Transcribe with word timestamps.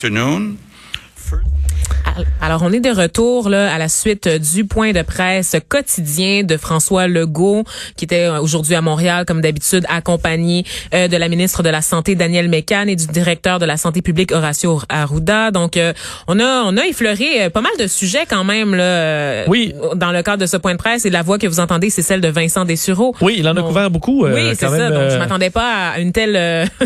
afternoon. 0.00 0.54
Alors, 2.40 2.62
on 2.62 2.72
est 2.72 2.78
de 2.78 2.90
retour 2.90 3.48
là, 3.48 3.74
à 3.74 3.78
la 3.78 3.88
suite 3.88 4.28
du 4.28 4.64
point 4.64 4.92
de 4.92 5.02
presse 5.02 5.56
quotidien 5.68 6.44
de 6.44 6.56
François 6.56 7.08
Legault, 7.08 7.64
qui 7.96 8.04
était 8.04 8.26
euh, 8.26 8.40
aujourd'hui 8.40 8.76
à 8.76 8.80
Montréal, 8.80 9.24
comme 9.26 9.40
d'habitude, 9.40 9.84
accompagné 9.88 10.64
euh, 10.94 11.08
de 11.08 11.16
la 11.16 11.28
ministre 11.28 11.64
de 11.64 11.68
la 11.68 11.82
Santé, 11.82 12.14
Danielle 12.14 12.48
Mécan, 12.48 12.86
et 12.86 12.94
du 12.94 13.08
directeur 13.08 13.58
de 13.58 13.64
la 13.64 13.76
Santé 13.76 14.00
publique, 14.00 14.30
Horacio 14.30 14.80
Arruda. 14.88 15.50
Donc, 15.50 15.76
euh, 15.76 15.92
on 16.28 16.38
a 16.38 16.62
on 16.64 16.76
a 16.76 16.86
effleuré 16.86 17.50
pas 17.50 17.60
mal 17.60 17.72
de 17.76 17.88
sujets 17.88 18.24
quand 18.24 18.44
même 18.44 18.76
là, 18.76 19.46
oui. 19.48 19.74
dans 19.96 20.12
le 20.12 20.22
cadre 20.22 20.42
de 20.42 20.46
ce 20.46 20.56
point 20.56 20.74
de 20.74 20.78
presse. 20.78 21.06
Et 21.06 21.10
la 21.10 21.22
voix 21.22 21.38
que 21.38 21.48
vous 21.48 21.58
entendez, 21.58 21.90
c'est 21.90 22.02
celle 22.02 22.20
de 22.20 22.28
Vincent 22.28 22.64
Dessureau. 22.64 23.16
Oui, 23.20 23.34
il 23.38 23.48
en 23.48 23.56
a 23.56 23.62
couvert 23.62 23.90
beaucoup. 23.90 24.26
oui, 24.26 24.50
c'est 24.50 24.68
ça. 24.68 24.90
Donc, 24.90 25.10
je 25.10 25.18
m'attendais 25.18 25.50
pas 25.50 25.90
à 25.90 25.98
une 25.98 26.12
telle... 26.12 26.70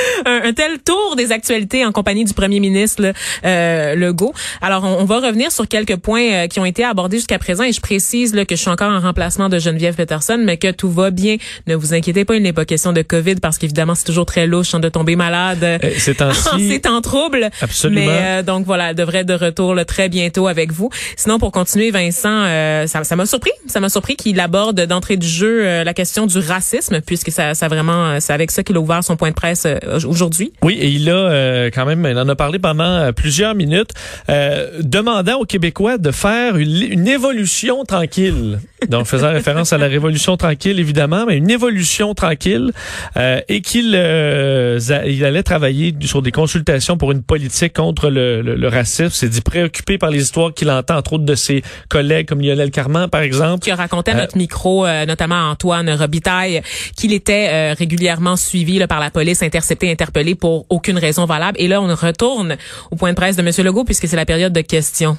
un, 0.26 0.52
tel 0.52 0.78
tour 0.78 1.16
des 1.16 1.32
actualités 1.32 1.84
en 1.84 1.92
compagnie 1.92 2.24
du 2.24 2.34
premier 2.34 2.60
ministre 2.60 3.12
euh, 3.44 3.94
Legault. 3.94 4.32
Alors, 4.60 4.84
on, 4.84 5.04
va 5.04 5.20
revenir 5.20 5.50
sur 5.52 5.66
quelques 5.68 5.96
points 5.96 6.32
euh, 6.32 6.46
qui 6.46 6.60
ont 6.60 6.64
été 6.64 6.84
abordés 6.84 7.18
jusqu'à 7.18 7.38
présent 7.38 7.64
et 7.64 7.72
je 7.72 7.80
précise 7.80 8.34
là, 8.34 8.44
que 8.44 8.56
je 8.56 8.60
suis 8.60 8.70
encore 8.70 8.92
en 8.92 9.00
remplacement 9.00 9.48
de 9.48 9.58
Geneviève 9.58 9.94
Peterson, 9.94 10.40
mais 10.42 10.56
que 10.56 10.70
tout 10.70 10.90
va 10.90 11.10
bien. 11.10 11.36
Ne 11.66 11.74
vous 11.74 11.94
inquiétez 11.94 12.24
pas, 12.24 12.36
il 12.36 12.42
n'est 12.42 12.52
pas 12.52 12.64
question 12.64 12.92
de 12.92 13.02
COVID 13.02 13.36
parce 13.36 13.58
qu'évidemment, 13.58 13.94
c'est 13.94 14.04
toujours 14.04 14.26
très 14.26 14.46
louche 14.46 14.74
hein, 14.74 14.80
de 14.80 14.88
tomber 14.88 15.16
malade 15.16 15.62
euh, 15.62 15.78
c'est 15.98 16.20
en 16.22 16.32
c'est 16.32 16.86
en 16.86 17.00
trouble. 17.00 17.50
Absolument. 17.60 18.06
Mais 18.06 18.18
euh, 18.20 18.42
donc 18.42 18.66
voilà, 18.66 18.90
elle 18.90 18.96
devrait 18.96 19.18
être 19.18 19.28
de 19.28 19.34
retour 19.34 19.74
là, 19.74 19.84
très 19.84 20.08
bientôt 20.08 20.46
avec 20.48 20.72
vous. 20.72 20.90
Sinon, 21.16 21.38
pour 21.38 21.52
continuer, 21.52 21.90
Vincent, 21.90 22.46
ça 22.86 23.16
m'a 23.16 23.26
surpris. 23.26 23.52
Ça 23.66 23.80
m'a 23.80 23.88
surpris 23.88 24.16
qu'il 24.16 24.38
aborde 24.40 24.80
d'entrée 24.86 25.16
du 25.16 25.26
jeu 25.26 25.82
la 25.82 25.94
question 25.94 26.26
du 26.26 26.38
racisme, 26.38 27.00
puisque 27.00 27.30
ça, 27.30 27.54
ça 27.54 27.68
vraiment, 27.68 28.20
c'est 28.20 28.32
avec 28.32 28.50
ça 28.50 28.62
qu'il 28.62 28.76
a 28.76 28.80
ouvert 28.80 29.04
son 29.04 29.16
point 29.16 29.30
de 29.30 29.34
presse 29.34 29.66
aujourd'hui. 30.04 30.52
Oui, 30.62 30.78
et 30.80 30.88
il 30.88 31.08
a 31.10 31.14
euh, 31.14 31.70
quand 31.72 31.86
même, 31.86 32.06
il 32.08 32.18
en 32.18 32.28
a 32.28 32.34
parlé 32.34 32.58
pendant 32.58 32.84
euh, 32.84 33.12
plusieurs 33.12 33.54
minutes, 33.54 33.90
euh, 34.28 34.80
demandant 34.80 35.38
aux 35.40 35.44
Québécois 35.44 35.98
de 35.98 36.10
faire 36.10 36.56
une, 36.56 37.08
évolution 37.08 37.84
tranquille. 37.84 38.60
Donc, 38.88 39.06
faisant 39.06 39.30
référence 39.32 39.72
à 39.72 39.78
la 39.78 39.86
révolution 39.86 40.36
tranquille, 40.36 40.78
évidemment, 40.78 41.26
mais 41.26 41.36
une 41.36 41.50
évolution 41.50 42.14
tranquille, 42.14 42.72
et 43.16 43.60
qu'il 43.60 43.94
il 43.94 45.24
allait 45.24 45.42
travailler 45.42 45.94
sur 46.02 46.22
des 46.22 46.30
consultations 46.30 46.96
pour 46.96 47.12
une 47.12 47.22
politique 47.22 47.74
contre 47.74 48.08
le, 48.08 48.40
le, 48.40 48.68
racisme. 48.68 49.10
C'est 49.12 49.28
dit 49.28 49.40
préoccupé 49.40 49.98
par 49.98 50.10
les 50.10 50.22
histoires 50.22 50.54
qu'il 50.54 50.70
entend, 50.70 50.96
entre 50.96 51.14
autres 51.14 51.24
de 51.24 51.34
ses 51.34 51.62
collègues 51.88 52.28
comme 52.28 52.40
Lionel 52.40 52.70
Carman, 52.70 53.08
par 53.08 53.22
exemple. 53.22 53.64
Qui 53.64 53.70
a 53.70 53.76
raconté 53.76 54.12
à 54.12 54.14
notre 54.14 54.36
micro, 54.36 54.86
notamment 55.06 55.50
Antoine 55.50 55.90
Robitaille, 55.90 56.62
qu'il 56.96 57.12
était 57.12 57.72
régulièrement 57.72 58.36
suivi 58.36 58.78
là, 58.78 58.86
par 58.86 59.00
la 59.00 59.10
police, 59.10 59.42
intercepté, 59.62 59.90
interpellé 59.90 60.34
pour 60.34 60.66
aucune 60.68 60.98
raison 60.98 61.24
valable. 61.24 61.56
Et 61.60 61.68
là, 61.68 61.80
on 61.80 61.94
retourne 61.94 62.56
au 62.90 62.96
point 62.96 63.10
de 63.10 63.16
presse 63.16 63.36
de 63.36 63.42
M. 63.42 63.52
Legault 63.64 63.84
puisque 63.84 64.08
c'est 64.08 64.16
la 64.16 64.26
période 64.26 64.52
de 64.52 64.60
questions. 64.60 65.16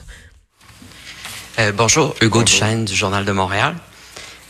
Euh, 1.59 1.71
bonjour, 1.71 2.15
Hugo 2.21 2.43
Duchesne 2.43 2.85
du 2.85 2.95
Journal 2.95 3.25
de 3.25 3.31
Montréal. 3.31 3.75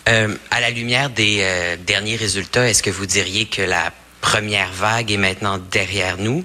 Euh, 0.09 0.35
à 0.51 0.59
la 0.59 0.69
lumière 0.69 1.09
des 1.09 1.37
euh, 1.41 1.77
derniers 1.77 2.15
résultats, 2.15 2.67
est-ce 2.67 2.81
que 2.81 2.89
vous 2.89 3.05
diriez 3.05 3.45
que 3.45 3.61
la 3.61 3.91
première 4.21 4.71
vague 4.71 5.11
est 5.11 5.17
maintenant 5.17 5.59
derrière 5.71 6.17
nous? 6.17 6.43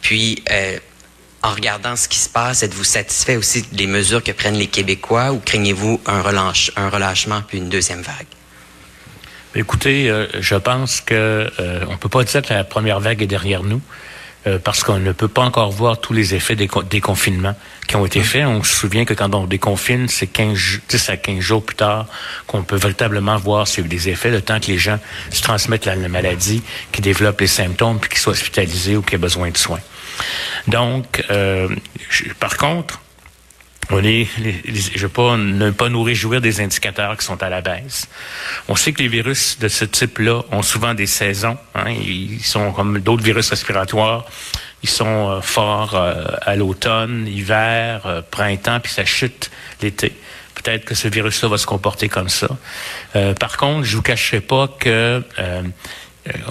Puis, 0.00 0.42
en 1.42 1.52
regardant 1.52 1.96
ce 1.96 2.08
qui 2.08 2.18
se 2.18 2.28
passe, 2.28 2.62
êtes-vous 2.62 2.84
satisfait 2.84 3.36
aussi 3.36 3.62
des 3.72 3.86
mesures 3.86 4.22
que 4.22 4.32
prennent 4.32 4.58
les 4.58 4.66
Québécois 4.66 5.32
ou 5.32 5.38
craignez-vous 5.38 6.00
un, 6.06 6.22
relâche, 6.22 6.72
un 6.76 6.88
relâchement 6.88 7.42
puis 7.46 7.58
une 7.58 7.68
deuxième 7.68 8.02
vague? 8.02 8.26
Écoutez, 9.54 10.08
euh, 10.08 10.26
je 10.40 10.54
pense 10.54 11.00
que 11.00 11.50
euh, 11.58 11.84
on 11.88 11.96
peut 11.96 12.08
pas 12.08 12.22
dire 12.22 12.42
que 12.42 12.54
la 12.54 12.62
première 12.62 13.00
vague 13.00 13.22
est 13.22 13.26
derrière 13.26 13.62
nous. 13.62 13.80
Euh, 14.46 14.58
parce 14.58 14.82
qu'on 14.82 14.98
ne 14.98 15.12
peut 15.12 15.28
pas 15.28 15.42
encore 15.42 15.70
voir 15.70 16.00
tous 16.00 16.14
les 16.14 16.34
effets 16.34 16.56
des, 16.56 16.66
confinements 16.66 17.54
qui 17.86 17.96
ont 17.96 18.06
été 18.06 18.22
faits. 18.22 18.46
On 18.46 18.62
se 18.62 18.74
souvient 18.74 19.04
que 19.04 19.12
quand 19.12 19.34
on 19.34 19.46
déconfine, 19.46 20.08
c'est 20.08 20.28
15, 20.28 20.80
10 20.88 21.10
à 21.10 21.18
15 21.18 21.40
jours 21.40 21.62
plus 21.62 21.76
tard 21.76 22.06
qu'on 22.46 22.62
peut 22.62 22.76
véritablement 22.76 23.36
voir 23.36 23.68
s'il 23.68 23.80
y 23.80 23.82
a 23.82 23.86
eu 23.86 23.88
des 23.90 24.08
effets, 24.08 24.30
le 24.30 24.40
temps 24.40 24.58
que 24.58 24.68
les 24.68 24.78
gens 24.78 24.98
se 25.30 25.42
transmettent 25.42 25.84
la, 25.84 25.96
maladie, 26.08 26.62
qu'ils 26.90 27.04
développent 27.04 27.42
les 27.42 27.48
symptômes, 27.48 27.98
puis 28.00 28.08
qu'ils 28.08 28.18
soient 28.18 28.32
hospitalisés 28.32 28.96
ou 28.96 29.02
qu'ils 29.02 29.16
aient 29.16 29.18
besoin 29.18 29.50
de 29.50 29.58
soins. 29.58 29.80
Donc, 30.68 31.22
par 32.38 32.56
contre, 32.56 32.98
on 33.90 34.04
est, 34.04 34.26
je 34.66 34.98
veux 34.98 35.08
pas 35.08 35.36
ne 35.36 35.70
pas 35.70 35.88
nous 35.88 36.02
réjouir 36.02 36.40
des 36.40 36.60
indicateurs 36.60 37.16
qui 37.16 37.24
sont 37.24 37.42
à 37.42 37.48
la 37.48 37.60
baisse. 37.60 38.08
On 38.68 38.76
sait 38.76 38.92
que 38.92 39.02
les 39.02 39.08
virus 39.08 39.58
de 39.58 39.68
ce 39.68 39.84
type-là 39.84 40.42
ont 40.52 40.62
souvent 40.62 40.94
des 40.94 41.06
saisons. 41.06 41.58
Hein, 41.74 41.90
ils 41.90 42.42
sont 42.42 42.72
comme 42.72 43.00
d'autres 43.00 43.24
virus 43.24 43.50
respiratoires. 43.50 44.26
Ils 44.82 44.88
sont 44.88 45.30
euh, 45.30 45.40
forts 45.40 45.94
euh, 45.94 46.24
à 46.42 46.56
l'automne, 46.56 47.26
hiver, 47.26 48.02
euh, 48.06 48.22
printemps, 48.28 48.80
puis 48.80 48.92
ça 48.92 49.04
chute 49.04 49.50
l'été. 49.82 50.12
Peut-être 50.54 50.84
que 50.84 50.94
ce 50.94 51.08
virus-là 51.08 51.48
va 51.48 51.58
se 51.58 51.66
comporter 51.66 52.08
comme 52.08 52.28
ça. 52.28 52.48
par 53.38 53.56
contre, 53.56 53.84
je 53.84 53.96
vous 53.96 54.02
cacherai 54.02 54.40
pas 54.40 54.68
que 54.68 55.22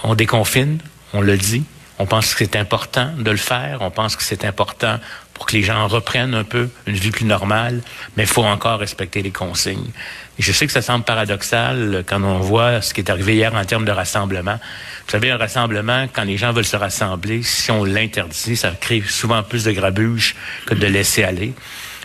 on 0.04 0.16
déconfine, 0.16 0.80
on 1.14 1.22
le 1.22 1.38
dit. 1.38 1.64
On 2.00 2.08
pense 2.08 2.34
que 2.34 2.44
c'est 2.44 2.56
important 2.56 3.12
de 3.20 3.30
le 3.30 3.38
faire. 3.38 3.80
On 3.82 3.92
pense 3.92 4.16
que 4.16 4.24
c'est 4.24 4.46
important 4.46 5.00
pour 5.40 5.46
que 5.46 5.56
les 5.56 5.64
gens 5.64 5.88
reprennent 5.88 6.34
un 6.34 6.44
peu 6.44 6.68
une 6.86 6.96
vie 6.96 7.12
plus 7.12 7.24
normale, 7.24 7.82
mais 8.18 8.24
il 8.24 8.30
faut 8.30 8.44
encore 8.44 8.78
respecter 8.78 9.22
les 9.22 9.32
consignes. 9.32 9.90
Et 10.38 10.44
je 10.44 10.52
sais 10.52 10.68
que 10.68 10.74
ça 10.74 10.82
semble 10.82 11.06
paradoxal 11.06 12.04
quand 12.06 12.22
on 12.24 12.40
voit 12.40 12.82
ce 12.82 12.94
qui 12.94 13.00
est 13.00 13.10
arrivé 13.10 13.36
hier 13.36 13.56
en 13.56 13.64
termes 13.64 13.86
de 13.86 13.92
rassemblement. 13.92 14.60
Vous 15.06 15.12
savez, 15.12 15.32
un 15.32 15.38
rassemblement, 15.38 16.08
quand 16.12 16.26
les 16.26 16.36
gens 16.36 16.52
veulent 16.52 16.66
se 16.66 16.76
rassembler, 16.76 17.42
si 17.42 17.72
on 17.72 17.86
l'interdit, 17.86 18.58
ça 18.58 18.72
crée 18.72 19.02
souvent 19.08 19.42
plus 19.42 19.64
de 19.64 19.72
grabuge 19.72 20.36
que 20.66 20.74
de 20.74 20.88
laisser 20.88 21.24
aller. 21.24 21.54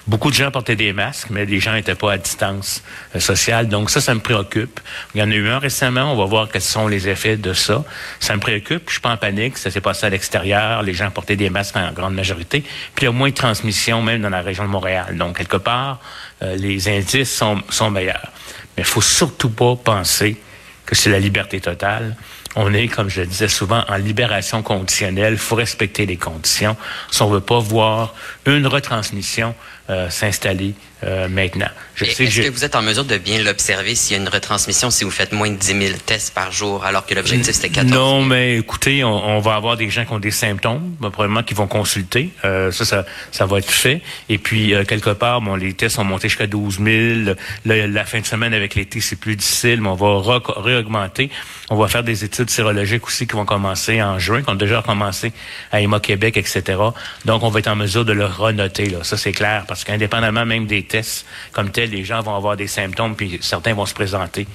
Beaucoup 0.07 0.31
de 0.31 0.35
gens 0.35 0.51
portaient 0.51 0.77
des 0.77 0.93
masques, 0.93 1.29
mais 1.31 1.47
les 1.47 1.61
gens 1.61 1.73
n'étaient 1.73 1.95
pas 1.95 2.13
à 2.13 2.19
distance 2.19 2.83
euh, 3.17 3.21
sociale. 3.21 3.69
Donc 3.69 3.89
ça, 3.89 4.03
ça 4.03 4.15
me 4.15 4.21
préoccupe. 4.21 4.79
Il 5.15 5.21
y 5.21 5.23
en 5.23 5.31
a 5.31 5.35
eu 5.35 5.49
un 5.49 5.59
récemment. 5.59 6.13
On 6.13 6.17
va 6.17 6.27
voir 6.27 6.49
quels 6.51 6.61
sont 6.61 6.89
les 6.89 7.09
effets 7.09 7.39
de 7.39 7.55
ça. 7.55 7.83
Ça 8.21 8.35
me 8.35 8.41
préoccupe. 8.41 8.83
Je 8.89 8.93
suis 8.93 9.01
pas 9.01 9.13
en 9.13 9.17
panique. 9.17 9.57
Ça 9.57 9.71
s'est 9.71 9.81
passé 9.81 10.05
à 10.05 10.11
l'extérieur. 10.11 10.83
Les 10.83 10.93
gens 10.93 11.11
portaient 11.11 11.37
des 11.37 11.49
masques 11.49 11.77
en 11.77 11.91
grande 11.93 12.15
majorité. 12.15 12.61
Puis 12.61 13.03
il 13.03 13.05
y 13.05 13.09
a 13.09 13.13
moins 13.13 13.31
de 13.31 13.35
transmission 13.35 14.03
même 14.03 14.21
dans 14.21 14.29
la 14.29 14.43
région 14.43 14.65
de 14.65 14.69
Montréal. 14.71 15.17
Donc 15.17 15.39
quelque 15.39 15.57
part, 15.57 16.01
euh, 16.43 16.55
les 16.57 16.87
indices 16.89 17.35
sont, 17.35 17.63
sont 17.71 17.91
meilleurs. 17.91 18.31
Mais 18.77 18.83
il 18.83 18.89
faut 18.89 19.01
surtout 19.01 19.51
pas 19.51 19.75
penser 19.77 20.37
que 20.85 20.95
c'est 20.95 21.09
la 21.09 21.19
liberté 21.19 21.61
totale. 21.61 22.15
On 22.57 22.73
est, 22.73 22.89
comme 22.89 23.09
je 23.09 23.23
le 23.23 23.27
disais 23.27 23.49
souvent, 23.49 23.85
en 23.89 23.97
libération 23.97 24.63
conditionnelle. 24.63 25.35
Il 25.35 25.39
faut 25.39 25.57
respecter 25.57 26.07
les 26.07 26.17
conditions. 26.17 26.77
Si 27.11 27.23
on 27.23 27.29
veut 27.29 27.41
pas 27.41 27.59
voir 27.59 28.15
une 28.47 28.67
retransmission 28.67 29.55
euh, 29.91 30.09
s'installer 30.09 30.73
euh, 31.03 31.29
maintenant. 31.29 31.69
Est-ce 32.01 32.41
que 32.41 32.49
vous 32.49 32.65
êtes 32.65 32.75
en 32.75 32.81
mesure 32.81 33.05
de 33.05 33.19
bien 33.19 33.43
l'observer 33.43 33.95
s'il 33.95 34.17
y 34.17 34.19
a 34.19 34.23
une 34.23 34.31
retransmission, 34.31 34.91
si 34.91 35.05
vous 35.05 35.11
faites 35.11 35.33
moins 35.33 35.51
de 35.51 35.57
10 35.57 35.67
000 35.67 35.99
tests 36.07 36.33
par 36.33 36.53
jour, 36.53 36.87
alors 36.87 37.05
que 37.05 37.13
l'objectif 37.13 37.55
c'était 37.55 37.69
14 37.69 37.93
000? 37.93 38.03
Non, 38.03 38.25
mais 38.25 38.57
écoutez, 38.57 39.05
on, 39.05 39.41
va 39.41 39.57
avoir 39.57 39.77
des 39.77 39.91
gens 39.91 40.07
qui 40.07 40.13
ont 40.15 40.19
des 40.19 40.31
symptômes, 40.31 40.97
probablement 40.99 41.43
qui 41.43 41.53
vont 41.53 41.67
consulter. 41.67 42.31
Euh, 42.47 42.73
ça, 42.73 42.87
ça, 42.87 43.05
ça, 43.31 43.45
va 43.45 43.59
être 43.59 43.71
fait. 43.71 44.01
Et 44.31 44.39
puis, 44.39 44.73
quelque 44.89 45.11
part, 45.11 45.43
bon, 45.43 45.55
les 45.55 45.75
tests 45.75 45.97
sont 45.97 46.05
montés 46.05 46.31
jusqu'à 46.31 46.47
12 46.47 46.81
000. 46.83 47.37
la 47.67 48.05
fin 48.07 48.21
de 48.21 48.27
semaine 48.27 48.55
avec 48.55 48.75
l'été, 48.75 49.03
c'est 49.03 49.17
plus 49.17 49.37
difficile, 49.37 49.83
mais 49.83 49.91
on 49.91 49.97
va 49.97 50.41
réaugmenter. 50.57 51.29
On 51.69 51.77
va 51.77 51.89
faire 51.89 52.05
des 52.05 52.25
études 52.25 52.44
sérologiques 52.51 53.07
aussi 53.07 53.27
qui 53.27 53.35
vont 53.35 53.45
commencer 53.45 54.03
en 54.03 54.19
juin, 54.19 54.43
qui 54.43 54.51
ont 54.51 54.55
déjà 54.55 54.83
commencé 54.83 55.33
à 55.73 55.81
EMA 55.81 56.01
Québec, 56.01 56.37
etc. 56.37 56.63
Donc, 57.25 57.43
on 57.43 57.49
va 57.49 57.59
être 57.61 57.69
en 57.69 57.77
mesure 57.77 58.05
de 58.05 58.13
le 58.13 58.27
renoter. 58.27 58.87
Là. 58.87 58.99
Ça, 59.03 59.17
c'est 59.17 59.33
clair, 59.33 59.65
parce 59.67 59.85
qu'indépendamment 59.85 60.45
même 60.45 60.67
des 60.67 60.83
tests 60.85 61.27
comme 61.53 61.71
tels, 61.71 61.91
les 61.91 62.05
gens 62.05 62.21
vont 62.23 62.37
avoir 62.37 62.57
des 62.57 62.67
symptômes, 62.67 63.17
puis 63.17 63.39
certains 63.41 63.75
vont 63.75 63.87
se 63.87 63.95
présenter. 63.95 64.47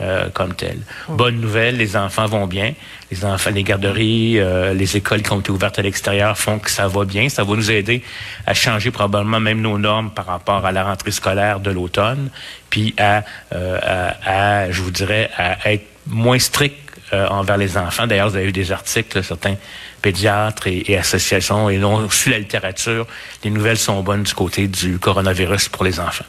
Euh, 0.00 0.28
comme 0.32 0.54
tels. 0.54 0.78
Bonne 1.08 1.40
nouvelle, 1.40 1.76
les 1.76 1.96
enfants 1.96 2.26
vont 2.26 2.46
bien. 2.46 2.72
Les 3.10 3.24
enfants, 3.24 3.50
les 3.50 3.64
garderies, 3.64 4.38
euh, 4.38 4.72
les 4.72 4.96
écoles 4.96 5.22
qui 5.22 5.32
ont 5.32 5.40
été 5.40 5.50
ouvertes 5.50 5.76
à 5.80 5.82
l'extérieur 5.82 6.38
font 6.38 6.60
que 6.60 6.70
ça 6.70 6.86
va 6.86 7.04
bien. 7.04 7.28
Ça 7.28 7.42
va 7.42 7.56
nous 7.56 7.68
aider 7.72 8.04
à 8.46 8.54
changer 8.54 8.92
probablement 8.92 9.40
même 9.40 9.60
nos 9.60 9.76
normes 9.76 10.10
par 10.10 10.26
rapport 10.26 10.64
à 10.64 10.70
la 10.70 10.84
rentrée 10.84 11.10
scolaire 11.10 11.58
de 11.58 11.72
l'automne, 11.72 12.30
puis 12.70 12.94
à, 12.96 13.24
euh, 13.52 14.14
à, 14.24 14.60
à, 14.60 14.70
je 14.70 14.82
vous 14.82 14.92
dirais, 14.92 15.30
à 15.36 15.72
être 15.72 15.86
moins 16.06 16.38
strict 16.38 16.76
euh, 17.12 17.26
envers 17.28 17.56
les 17.56 17.76
enfants. 17.76 18.06
D'ailleurs, 18.06 18.30
vous 18.30 18.36
avez 18.36 18.46
eu 18.46 18.52
des 18.52 18.72
articles, 18.72 19.22
certains 19.22 19.56
pédiatres 20.02 20.66
et, 20.66 20.96
associations, 20.96 21.70
et 21.70 21.78
non 21.78 22.08
sur 22.10 22.30
la 22.30 22.38
littérature, 22.38 23.06
les 23.44 23.50
nouvelles 23.50 23.78
sont 23.78 24.02
bonnes 24.02 24.22
du 24.22 24.34
côté 24.34 24.68
du 24.68 24.98
coronavirus 24.98 25.68
pour 25.68 25.84
les 25.84 26.00
enfants. 26.00 26.24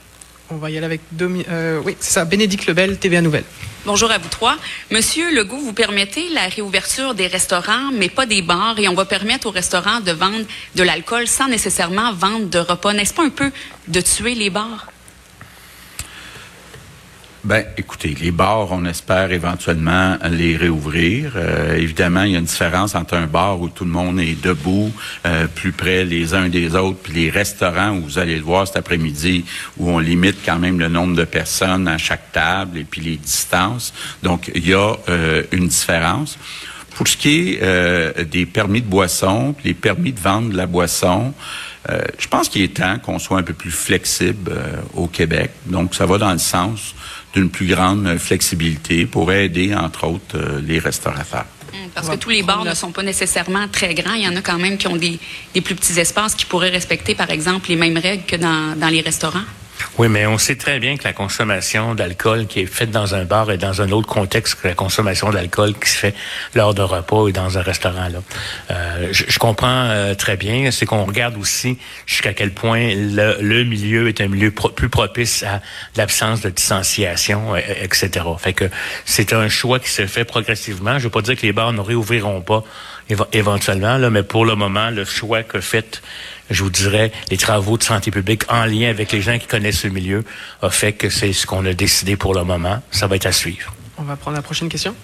On 0.52 0.56
va 0.56 0.72
y 0.72 0.78
aller 0.78 0.86
avec 0.86 1.02
Domi 1.12 1.46
euh, 1.50 1.80
oui, 1.86 1.96
c'est 2.00 2.14
ça, 2.14 2.26
Bénédicte 2.26 2.66
Lebel, 2.66 2.98
TVA 2.98 3.22
Nouvelle. 3.22 3.44
Bonjour 3.86 4.10
à 4.10 4.18
vous 4.18 4.30
trois. 4.30 4.58
Monsieur 4.90 5.34
Legault, 5.36 5.60
vous 5.60 5.74
permettez 5.74 6.28
la 6.30 6.48
réouverture 6.48 7.14
des 7.14 7.28
restaurants, 7.28 7.92
mais 7.94 8.10
pas 8.10 8.26
des 8.26 8.42
bars, 8.42 8.80
et 8.80 8.88
on 8.88 8.96
va 8.96 9.06
permettre 9.06 9.48
aux 9.48 9.52
restaurants 9.52 10.00
de 10.00 10.12
vendre 10.12 10.46
de 10.76 10.84
l'alcool 10.84 11.28
sans 11.28 11.48
nécessairement 11.48 12.14
vendre 12.14 12.48
de 12.48 12.60
repas. 12.60 12.94
N'est-ce 12.94 13.14
pas 13.14 13.24
un 13.24 13.30
peu 13.30 13.52
de 13.88 14.02
tuer 14.02 14.34
les 14.34 14.50
bars? 14.50 14.88
Ben, 17.46 17.64
écoutez, 17.78 18.18
les 18.20 18.32
bars, 18.32 18.68
on 18.72 18.84
espère 18.84 19.32
éventuellement 19.32 20.18
les 20.30 20.58
réouvrir. 20.58 21.34
Euh, 21.38 21.78
évidemment, 21.78 22.24
il 22.24 22.34
y 22.34 22.36
a 22.36 22.40
une 22.40 22.44
différence 22.44 22.96
entre 22.96 23.14
un 23.14 23.28
bar 23.28 23.62
où 23.62 23.70
tout 23.70 23.86
le 23.86 23.92
monde 23.92 24.20
est 24.20 24.42
debout, 24.44 24.92
euh, 25.26 25.48
plus 25.48 25.72
près 25.72 26.04
les 26.04 26.34
uns 26.34 26.50
des 26.50 26.76
autres, 26.76 26.98
puis 27.02 27.14
les 27.14 27.30
restaurants 27.30 27.96
où 27.96 28.02
vous 28.02 28.20
allez 28.20 28.36
le 28.36 28.42
voir 28.42 28.68
cet 28.68 28.76
après-midi, 28.76 29.46
où 29.78 29.90
on 29.90 30.00
limite 30.00 30.40
quand 30.46 30.60
même 30.60 30.82
le 30.82 30.90
nombre 30.90 31.16
de 31.16 31.24
personnes 31.24 31.88
à 31.88 31.98
chaque 31.98 32.30
table 32.34 32.78
et 32.78 32.84
puis 32.84 33.00
les 33.00 33.16
distances. 33.16 33.94
Donc, 34.22 34.52
il 34.54 34.68
y 34.68 34.74
a 34.74 34.98
euh, 35.08 35.44
une 35.54 35.70
différence. 35.70 36.38
Pour 36.96 37.08
ce 37.08 37.16
qui 37.16 37.58
est 37.62 38.26
des 38.30 38.46
permis 38.46 38.82
de 38.82 38.88
boisson, 38.88 39.56
les 39.64 39.74
permis 39.74 40.12
de 40.12 40.20
vendre 40.20 40.50
de 40.50 40.58
la 40.58 40.66
boisson, 40.66 41.34
je 41.88 42.28
pense 42.28 42.50
qu'il 42.50 42.62
est 42.62 42.74
temps 42.74 43.00
qu'on 43.00 43.20
soit 43.20 43.38
un 43.38 43.44
peu 43.44 43.54
plus 43.54 43.72
flexible 43.72 44.52
au 44.96 45.08
Québec. 45.08 45.52
Donc, 45.68 45.96
ça 45.96 46.06
va 46.06 46.18
dans 46.18 46.34
le 46.34 46.40
sens 46.40 46.96
d'une 47.34 47.50
plus 47.50 47.68
grande 47.68 48.18
flexibilité 48.18 49.06
pour 49.06 49.32
aider, 49.32 49.76
entre 49.76 50.08
autres, 50.08 50.36
euh, 50.36 50.62
les 50.66 50.80
restaurateurs. 50.80 51.46
Hum, 51.74 51.90
parce 51.94 52.10
que 52.10 52.16
tous 52.16 52.30
les 52.30 52.44
bars 52.44 52.66
ne 52.66 52.74
sont 52.74 52.92
pas 52.92 53.04
nécessairement 53.04 53.68
très 53.68 53.94
grands. 53.94 54.16
Il 54.16 54.24
y 54.24 54.28
en 54.28 54.36
a 54.36 54.42
quand 54.42 54.58
même 54.58 54.78
qui 54.78 54.88
ont 54.88 54.96
des, 54.96 55.20
des 55.54 55.62
plus 55.62 55.76
petits 55.76 56.00
espaces 56.00 56.34
qui 56.34 56.46
pourraient 56.46 56.70
respecter, 56.70 57.14
par 57.14 57.30
exemple, 57.30 57.70
les 57.70 57.76
mêmes 57.76 57.98
règles 57.98 58.24
que 58.26 58.36
dans, 58.36 58.76
dans 58.76 58.90
les 58.90 59.02
restaurants. 59.02 59.46
Oui, 59.98 60.08
mais 60.08 60.26
on 60.26 60.38
sait 60.38 60.56
très 60.56 60.80
bien 60.80 60.98
que 60.98 61.04
la 61.04 61.14
consommation 61.14 61.94
d'alcool 61.96 62.48
qui 62.48 62.62
est 62.62 62.66
faite 62.66 62.92
dans 62.92 63.16
un 63.16 63.26
bar 63.26 63.52
est 63.52 63.58
dans 63.58 63.82
un 63.82 63.92
autre 63.92 64.08
contexte 64.08 64.56
que 64.56 64.68
la 64.68 64.74
consommation 64.74 65.30
d'alcool 65.30 65.74
qui 65.78 65.90
se 65.90 65.98
fait 65.98 66.16
lors 66.56 66.74
d'un 66.74 66.86
repas 66.86 67.28
et 67.28 67.32
dans 67.32 67.58
un 67.58 67.62
restaurant. 67.62 68.08
Là. 68.08 68.22
Euh, 68.72 69.10
je, 69.12 69.40
comprends 69.40 69.68
euh, 69.90 70.16
très 70.16 70.38
bien. 70.38 70.72
C'est 70.72 70.86
qu'on 70.86 71.06
regarde 71.06 71.38
aussi 71.38 71.78
jusqu'à 72.06 72.34
quel 72.34 72.52
point 72.52 72.94
le, 72.94 73.64
milieu 73.64 74.08
est 74.08 74.22
un 74.22 74.28
milieu 74.28 74.52
plus 74.52 74.90
propice 74.90 75.44
à 75.44 75.62
l'absence 75.96 76.42
de 76.42 76.50
distanciation, 76.50 77.56
euh, 77.56 77.60
etc. 77.82 78.26
Fait 78.38 78.54
que 78.54 78.70
c'est 79.06 79.34
un 79.34 79.50
choix 79.50 79.80
qui 79.80 79.90
se 79.90 80.06
fait 80.08 80.26
progressivement. 80.26 80.98
Je 80.98 81.06
veux 81.06 81.10
pas 81.10 81.22
dire 81.22 81.36
que 81.36 81.46
les 81.46 81.54
bars 81.54 81.74
ne 81.74 81.82
réouvriront 81.82 82.42
pas 82.42 82.64
éventuellement, 83.34 83.98
là, 83.98 84.10
mais 84.10 84.24
pour 84.24 84.46
le 84.46 84.56
moment, 84.56 84.92
le 84.92 85.04
choix 85.04 85.44
que 85.44 85.60
fait 85.62 86.02
je 86.50 86.64
vous 86.64 86.70
dirais, 86.70 87.12
les 87.30 87.38
travaux 87.38 87.78
de 87.78 87.84
santé 87.84 88.12
publique 88.12 88.44
en 88.50 88.66
lien 88.66 88.90
avec 88.90 89.12
les 89.12 89.22
gens 89.22 89.38
qui 89.38 89.48
connaissent 89.48 89.84
le 89.84 89.92
milieu 89.92 90.24
a 90.62 90.70
fait 90.70 90.94
que 90.94 91.10
c'est 91.10 91.34
ce 91.34 91.46
qu'on 91.46 91.66
a 91.66 91.74
décidé 91.74 92.16
pour 92.16 92.34
le 92.34 92.44
moment. 92.44 92.82
Ça 92.92 93.08
va 93.08 93.16
être 93.16 93.26
à 93.26 93.32
suivre. 93.32 93.74
On 93.98 94.04
va 94.04 94.16
prendre 94.16 94.38
la 94.38 94.44
prochaine 94.44 94.70
question. 94.70 94.96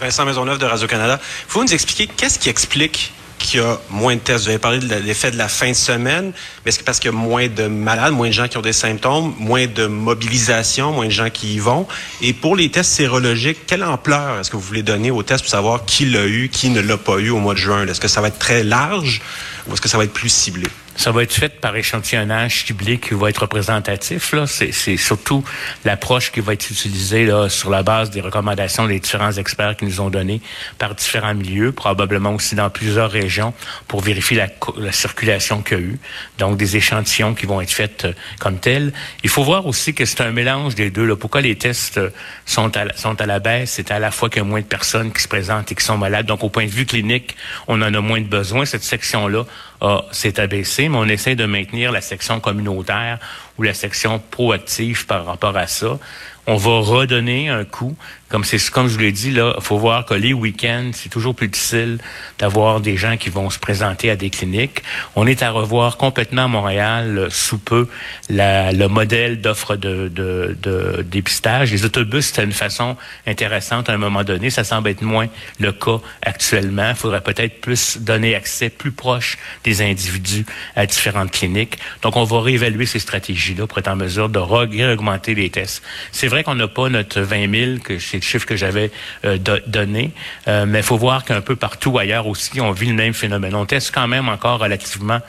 Vincent 0.00 0.24
Maisonneuve 0.24 0.58
de 0.58 0.66
Radio-Canada. 0.66 1.20
Faut 1.48 1.62
nous 1.62 1.72
expliquer 1.72 2.06
qu'est-ce 2.06 2.38
qui 2.38 2.48
explique 2.48 3.12
qu'il 3.38 3.60
y 3.60 3.62
a 3.62 3.78
moins 3.90 4.14
de 4.14 4.20
tests? 4.20 4.44
Vous 4.44 4.48
avez 4.48 4.58
parlé 4.58 4.78
de 4.78 4.94
l'effet 4.94 5.30
de 5.30 5.36
la 5.36 5.48
fin 5.48 5.68
de 5.68 5.74
semaine, 5.74 6.32
mais 6.64 6.70
est-ce 6.70 6.78
que 6.78 6.84
parce 6.84 6.98
qu'il 6.98 7.10
y 7.10 7.14
a 7.14 7.16
moins 7.16 7.48
de 7.48 7.66
malades, 7.66 8.12
moins 8.12 8.28
de 8.28 8.32
gens 8.32 8.48
qui 8.48 8.56
ont 8.56 8.62
des 8.62 8.72
symptômes, 8.72 9.34
moins 9.38 9.66
de 9.66 9.86
mobilisation, 9.86 10.92
moins 10.92 11.06
de 11.06 11.10
gens 11.10 11.30
qui 11.30 11.54
y 11.54 11.58
vont? 11.58 11.86
Et 12.22 12.32
pour 12.32 12.56
les 12.56 12.70
tests 12.70 12.92
sérologiques, 12.92 13.66
quelle 13.66 13.84
ampleur 13.84 14.40
est-ce 14.40 14.50
que 14.50 14.56
vous 14.56 14.62
voulez 14.62 14.82
donner 14.82 15.10
aux 15.10 15.22
tests 15.22 15.42
pour 15.42 15.50
savoir 15.50 15.84
qui 15.84 16.06
l'a 16.06 16.26
eu, 16.26 16.48
qui 16.48 16.70
ne 16.70 16.80
l'a 16.80 16.96
pas 16.96 17.18
eu 17.18 17.30
au 17.30 17.38
mois 17.38 17.54
de 17.54 17.58
juin? 17.58 17.86
Est-ce 17.86 18.00
que 18.00 18.08
ça 18.08 18.20
va 18.20 18.28
être 18.28 18.38
très 18.38 18.64
large 18.64 19.20
ou 19.68 19.74
est-ce 19.74 19.80
que 19.80 19.88
ça 19.88 19.98
va 19.98 20.04
être 20.04 20.12
plus 20.12 20.30
ciblé? 20.30 20.66
Ça 20.96 21.10
va 21.10 21.22
être 21.22 21.32
fait 21.32 21.60
par 21.60 21.76
échantillonnage 21.76 22.64
ciblé 22.66 22.98
qui 22.98 23.14
va 23.14 23.30
être 23.30 23.42
représentatif. 23.42 24.32
Là, 24.32 24.46
c'est, 24.46 24.96
surtout 24.96 25.44
l'approche 25.84 26.30
qui 26.30 26.40
va 26.40 26.52
être 26.52 26.70
utilisée 26.70 27.26
là 27.26 27.48
sur 27.48 27.70
la 27.70 27.82
base 27.82 28.10
des 28.10 28.20
recommandations 28.20 28.86
des 28.86 29.00
différents 29.00 29.32
experts 29.32 29.76
qui 29.76 29.84
nous 29.84 30.00
ont 30.00 30.10
données 30.10 30.40
par 30.78 30.94
différents 30.94 31.34
milieux, 31.34 31.72
probablement 31.72 32.34
aussi 32.34 32.54
dans 32.54 32.70
plusieurs 32.70 33.10
régions, 33.10 33.54
pour 33.88 34.02
vérifier 34.02 34.36
la, 34.36 34.48
la 34.78 34.92
circulation 34.92 35.62
qu'il 35.62 35.78
y 35.78 35.80
a 35.80 35.84
eu. 35.84 35.98
Donc 36.38 36.56
des 36.56 36.76
échantillons 36.76 37.34
qui 37.34 37.46
vont 37.46 37.60
être 37.60 37.72
faits 37.72 38.04
euh, 38.04 38.12
comme 38.38 38.58
tels. 38.58 38.92
Il 39.22 39.30
faut 39.30 39.44
voir 39.44 39.66
aussi 39.66 39.94
que 39.94 40.04
c'est 40.04 40.20
un 40.20 40.30
mélange 40.30 40.74
des 40.74 40.90
deux. 40.90 41.06
Là. 41.06 41.16
Pourquoi 41.16 41.40
les 41.40 41.56
tests 41.56 41.98
euh, 41.98 42.10
sont 42.46 42.76
à, 42.76 42.94
sont 42.96 43.20
à 43.20 43.26
la 43.26 43.38
baisse? 43.38 43.72
C'est 43.72 43.90
à 43.90 43.98
la 43.98 44.10
fois 44.10 44.28
qu'il 44.28 44.38
y 44.38 44.44
a 44.44 44.48
moins 44.48 44.60
de 44.60 44.66
personnes 44.66 45.12
qui 45.12 45.22
se 45.22 45.28
présentent 45.28 45.70
et 45.72 45.74
qui 45.74 45.84
sont 45.84 45.98
malades. 45.98 46.26
Donc 46.26 46.44
au 46.44 46.48
point 46.48 46.66
de 46.66 46.70
vue 46.70 46.86
clinique, 46.86 47.36
on 47.68 47.80
en 47.82 47.94
a 47.94 48.00
moins 48.00 48.20
de 48.20 48.26
besoin. 48.26 48.64
Cette 48.64 48.84
section-là 48.84 49.44
s'est 50.10 50.40
abaissé, 50.40 50.88
mais 50.88 50.98
on 50.98 51.04
essaie 51.04 51.34
de 51.34 51.44
maintenir 51.44 51.92
la 51.92 52.00
section 52.00 52.40
communautaire 52.40 53.18
ou 53.58 53.62
la 53.62 53.74
section 53.74 54.18
proactive 54.30 55.06
par 55.06 55.24
rapport 55.24 55.56
à 55.56 55.66
ça. 55.66 55.98
On 56.46 56.56
va 56.56 56.80
redonner 56.80 57.48
un 57.48 57.64
coup 57.64 57.96
comme 58.34 58.42
c'est 58.42 58.58
comme 58.70 58.88
je 58.88 58.94
vous 58.94 58.98
l'ai 58.98 59.12
dit 59.12 59.30
là, 59.30 59.54
faut 59.60 59.78
voir 59.78 60.06
que 60.06 60.14
les 60.14 60.32
week-ends, 60.32 60.90
c'est 60.92 61.08
toujours 61.08 61.36
plus 61.36 61.46
difficile 61.46 61.98
d'avoir 62.40 62.80
des 62.80 62.96
gens 62.96 63.16
qui 63.16 63.30
vont 63.30 63.48
se 63.48 63.60
présenter 63.60 64.10
à 64.10 64.16
des 64.16 64.28
cliniques. 64.28 64.82
On 65.14 65.24
est 65.24 65.40
à 65.40 65.52
revoir 65.52 65.98
complètement 65.98 66.46
à 66.46 66.48
Montréal 66.48 67.16
euh, 67.16 67.30
sous 67.30 67.58
peu 67.58 67.88
le 68.28 68.86
modèle 68.88 69.40
d'offre 69.40 69.76
de, 69.76 70.08
de, 70.08 71.06
dépistage. 71.08 71.70
Les 71.70 71.84
autobus, 71.84 72.26
c'était 72.26 72.42
une 72.42 72.50
façon 72.50 72.96
intéressante 73.24 73.88
à 73.88 73.92
un 73.92 73.98
moment 73.98 74.24
donné. 74.24 74.50
Ça 74.50 74.64
semble 74.64 74.88
être 74.88 75.02
moins 75.02 75.28
le 75.60 75.70
cas 75.70 76.00
actuellement. 76.22 76.90
Il 76.90 76.96
faudrait 76.96 77.20
peut-être 77.20 77.60
plus 77.60 77.98
donner 77.98 78.34
accès 78.34 78.68
plus 78.68 78.90
proche 78.90 79.38
des 79.62 79.80
individus 79.80 80.44
à 80.74 80.86
différentes 80.86 81.30
cliniques. 81.30 81.78
Donc, 82.02 82.16
on 82.16 82.24
va 82.24 82.40
réévaluer 82.40 82.86
ces 82.86 82.98
stratégies-là 82.98 83.68
pour 83.68 83.78
être 83.78 83.86
en 83.86 83.94
mesure 83.94 84.28
de 84.28 84.40
réaugmenter 84.40 85.36
les 85.36 85.50
tests. 85.50 85.84
Vrai 86.34 86.44
qu'on 86.44 86.56
n'a 86.56 86.68
pas 86.68 86.88
notre 86.88 87.20
20 87.20 87.50
000 87.50 87.78
que 87.78 87.98
c'est 87.98 88.20
chiffre 88.20 88.46
que 88.46 88.56
j'avais 88.56 88.90
euh, 89.24 89.38
donné. 89.66 90.10
Euh, 90.48 90.66
mais 90.66 90.80
il 90.80 90.84
faut 90.84 90.96
voir 90.96 91.24
qu'un 91.24 91.40
peu 91.40 91.56
partout 91.56 91.96
ailleurs 91.98 92.26
aussi, 92.26 92.60
on 92.60 92.72
vit 92.72 92.88
le 92.88 92.94
même 92.94 93.14
phénomène. 93.14 93.54
On 93.54 93.66
teste 93.66 93.92
quand 93.94 94.08
même 94.08 94.28
encore 94.28 94.58
relativement 94.58 95.20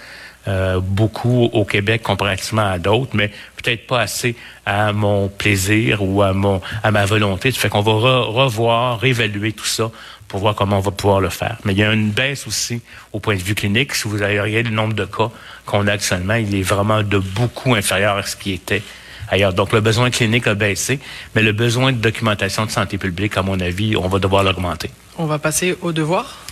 euh, 0.48 0.80
beaucoup 0.80 1.50
au 1.54 1.64
Québec 1.64 2.02
comparativement 2.02 2.70
à 2.70 2.80
d'autres, 2.80 3.12
mais 3.14 3.32
peut-être 3.56 3.88
pas 3.88 4.02
assez 4.02 4.36
à 4.66 4.94
mon 4.94 5.28
plaisir 5.28 6.04
ou 6.04 6.22
à 6.22 6.34
mon 6.34 6.60
à 6.84 6.92
ma 6.92 7.06
volonté. 7.06 7.52
Ça 7.52 7.60
fait 7.60 7.70
qu'on 7.70 7.82
va 7.82 7.92
revoir, 7.92 9.00
réévaluer 9.00 9.54
tout 9.54 9.66
ça 9.66 9.92
pour 10.28 10.40
voir 10.40 10.56
comment 10.56 10.78
on 10.78 10.82
va 10.82 10.92
pouvoir 10.92 11.22
le 11.22 11.30
faire. 11.30 11.58
Mais 11.66 11.74
il 11.74 11.80
y 11.80 11.84
a 11.84 11.94
une 11.94 12.10
baisse 12.10 12.48
aussi 12.48 12.82
au 13.14 13.20
point 13.20 13.36
de 13.36 13.42
vue 13.42 13.56
clinique. 13.56 13.94
Si 13.94 14.08
vous 14.08 14.24
avez 14.24 14.40
regardé 14.40 14.70
le 14.70 14.76
nombre 14.76 14.94
de 14.94 15.06
cas 15.06 15.30
qu'on 15.66 15.86
a 15.88 15.94
actuellement, 15.94 16.36
il 16.36 16.56
est 16.56 16.64
vraiment 16.64 17.04
de 17.04 17.20
beaucoup 17.20 17.76
inférieur 17.76 18.18
à 18.18 18.24
ce 18.24 18.36
qui 18.36 18.54
était 18.54 18.82
ailleurs. 19.30 19.54
Donc, 19.54 19.74
le 19.74 19.82
besoin 19.82 20.10
clinique 20.10 20.48
a 20.48 20.54
baissé, 20.54 21.00
mais 21.36 21.42
le 21.42 21.52
besoin 21.52 21.92
de 21.92 21.98
documentation 21.98 22.66
de 22.66 22.72
santé 22.72 22.98
publique, 22.98 23.38
à 23.38 23.42
mon 23.42 23.60
avis, 23.60 23.96
on 23.96 24.08
va 24.08 24.20
devoir 24.20 24.44
l'augmenter. 24.44 24.90
On 25.18 25.26
va 25.26 25.40
passer 25.40 25.76
au 25.82 25.92
devoir. 25.92 26.46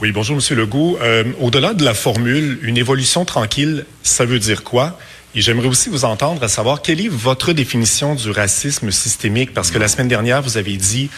Oui, 0.00 0.12
bonjour, 0.12 0.36
Monsieur 0.36 0.56
Legault. 0.56 0.98
Euh, 1.00 1.24
au-delà 1.40 1.72
de 1.72 1.84
la 1.84 1.94
formule, 1.94 2.58
une 2.62 2.76
évolution 2.76 3.24
tranquille, 3.24 3.86
ça 4.02 4.24
veut 4.24 4.38
dire 4.38 4.62
quoi? 4.62 4.98
Et 5.34 5.40
j'aimerais 5.40 5.68
aussi 5.68 5.88
vous 5.88 6.04
entendre 6.04 6.42
à 6.42 6.48
savoir 6.48 6.82
quelle 6.82 7.00
est 7.00 7.08
votre 7.08 7.52
définition 7.52 8.14
du 8.14 8.30
racisme 8.30 8.90
systémique, 8.90 9.52
parce 9.54 9.70
que 9.70 9.78
la 9.78 9.88
semaine 9.88 10.08
dernière, 10.08 10.42
vous 10.42 10.56
avez 10.56 10.76
dit 10.76 11.10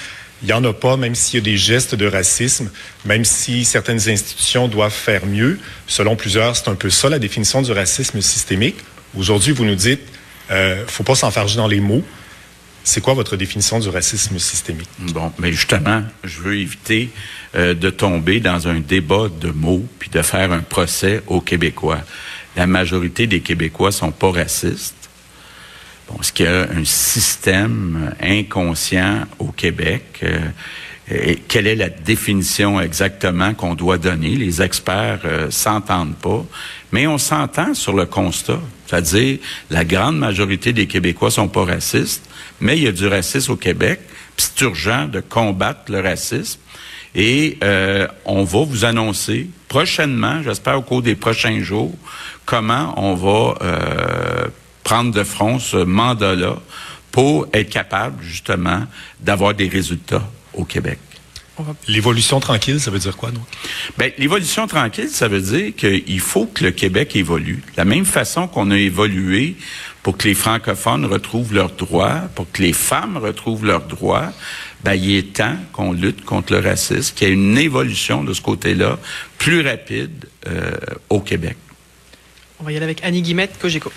il 0.43 0.47
n'y 0.47 0.53
en 0.53 0.63
a 0.65 0.73
pas, 0.73 0.97
même 0.97 1.15
s'il 1.15 1.41
y 1.41 1.43
a 1.43 1.45
des 1.45 1.57
gestes 1.57 1.95
de 1.97 2.07
racisme, 2.07 2.71
même 3.05 3.25
si 3.25 3.65
certaines 3.65 4.09
institutions 4.09 4.69
doivent 4.69 4.93
faire 4.93 5.27
mieux. 5.27 5.59
Selon 5.89 6.15
plusieurs, 6.15 6.55
c'est 6.55 6.69
un 6.69 6.77
peu 6.77 6.91
ça 6.91 7.09
la 7.09 7.19
définition 7.19 7.63
du 7.63 7.73
racisme 7.73 8.21
systémique. 8.21 8.77
Aujourd'hui, 9.17 9.53
vous 9.53 9.65
nous 9.65 9.75
dites 9.75 10.01
euh, 10.51 10.85
faut 10.87 11.05
pas 11.05 11.15
s'enfarger 11.15 11.57
dans 11.57 11.69
les 11.69 11.81
mots. 11.81 12.05
C'est 12.85 13.03
quoi 13.03 13.15
votre 13.15 13.37
définition 13.37 13.81
du 13.81 13.89
racisme 13.91 14.39
systémique? 14.39 14.89
Bon, 14.99 15.31
mais 15.39 15.53
justement, 15.53 16.03
je 16.25 16.41
veux 16.41 16.57
éviter 16.57 17.11
euh, 17.55 17.75
de 17.75 17.91
tomber 17.91 18.41
dans 18.41 18.67
un 18.67 18.81
débat 18.81 19.29
de 19.29 19.51
mots 19.51 19.85
puis 19.99 20.09
de 20.09 20.23
faire 20.23 20.53
un 20.53 20.61
procès 20.61 21.23
aux 21.27 21.43
Québécois. 21.43 22.01
La 22.57 22.67
majorité 22.67 23.27
des 23.27 23.41
Québécois 23.41 23.93
sont 23.93 24.11
pas 24.11 24.31
racistes. 24.31 24.95
Bon, 26.09 26.19
est-ce 26.21 26.33
qu'il 26.33 26.47
y 26.47 26.49
a 26.49 26.63
un 26.63 26.85
système 26.85 28.15
inconscient 28.23 29.27
au 29.39 29.49
Québec? 29.49 30.25
Euh, 31.11 31.35
quelle 31.47 31.67
est 31.67 31.77
la 31.77 31.89
définition 31.89 32.81
exactement 32.81 33.55
qu'on 33.55 33.75
doit 33.75 33.99
donner? 33.99 34.31
Les 34.31 34.61
experts 34.63 35.21
euh, 35.25 35.51
s'entendent 35.51 36.17
pas, 36.17 36.45
mais 36.93 37.07
on 37.07 37.19
s'entend 37.19 37.75
sur 37.75 37.95
le 37.95 38.07
constat. 38.07 38.61
C'est-à-dire, 38.89 39.39
la 39.71 39.85
grande 39.85 40.19
majorité 40.19 40.73
des 40.73 40.87
Québécois 40.87 41.31
sont 41.31 41.49
pas 41.49 41.65
racistes, 41.65 42.29
mais 42.61 42.79
il 42.79 42.85
y 42.85 42.89
a 42.89 42.93
du 42.93 43.07
racisme 43.07 43.53
au 43.53 43.57
Québec, 43.57 44.01
puis 44.37 44.47
c'est 44.49 44.65
urgent 44.65 45.07
de 45.07 45.21
combattre 45.21 45.93
le 45.93 46.01
racisme. 46.01 46.59
Et 47.15 47.59
euh, 47.63 48.07
on 48.25 48.45
va 48.45 48.65
vous 48.65 48.85
annoncer 48.85 49.49
prochainement, 49.69 50.43
j'espère 50.43 50.79
au 50.79 50.83
cours 50.83 51.03
des 51.03 51.15
prochains 51.15 51.61
jours, 51.61 51.95
comment 52.47 52.95
on 52.97 53.15
va 53.15 53.55
euh, 53.63 54.47
prendre 54.85 55.13
de 55.13 55.25
front 55.25 55.59
ce 55.59 55.77
mandat-là 55.77 56.57
pour 57.11 57.47
être 57.53 57.71
capable 57.71 58.23
justement 58.23 58.85
d'avoir 59.21 59.53
des 59.53 59.69
résultats 59.69 60.27
au 60.55 60.65
Québec. 60.65 60.99
L'évolution 61.87 62.41
tranquille, 62.41 62.81
ça 62.81 62.91
veut 62.91 62.99
dire 62.99 63.17
quoi, 63.17 63.31
donc? 63.31 63.45
Ben, 63.97 64.13
l'évolution 64.19 64.67
tranquille, 64.67 65.09
ça 65.09 65.29
veut 65.29 65.41
dire 65.41 65.75
qu'il 65.77 66.21
faut 66.21 66.47
que 66.47 66.65
le 66.65 66.71
Québec 66.71 67.17
évolue. 67.17 67.63
la 67.77 67.85
même 67.85 68.05
façon 68.05 68.49
qu'on 68.49 68.71
a 68.71 68.77
évolué 68.77 69.57
pour 70.03 70.17
que 70.17 70.29
les 70.29 70.35
francophones 70.35 71.05
retrouvent 71.05 71.55
leurs 71.55 71.73
droits, 71.73 72.23
pour 72.35 72.51
que 72.51 72.63
les 72.63 72.73
femmes 72.73 73.17
retrouvent 73.17 73.65
leurs 73.65 73.87
droits, 73.87 74.33
ben, 74.85 74.95
il 74.95 75.17
est 75.17 75.35
temps 75.35 75.57
qu'on 75.73 75.93
lutte 75.93 76.25
contre 76.25 76.53
le 76.53 76.61
racisme, 76.61 77.15
qu'il 77.15 77.29
y 77.29 77.31
ait 77.31 77.35
une 77.35 77.59
évolution 77.59 78.25
de 78.25 78.33
ce 78.33 78.41
côté-là 78.41 78.99
plus 79.39 79.61
rapide 79.61 80.27
euh, 80.47 80.73
au 81.11 81.21
Québec. 81.21 81.57
On 82.61 82.65
va 82.65 82.73
y 82.73 82.77
aller 82.77 82.85
avec 82.85 83.05
Annie 83.05 83.23
Guimette, 83.23 83.59
Cogeco. 83.59 83.93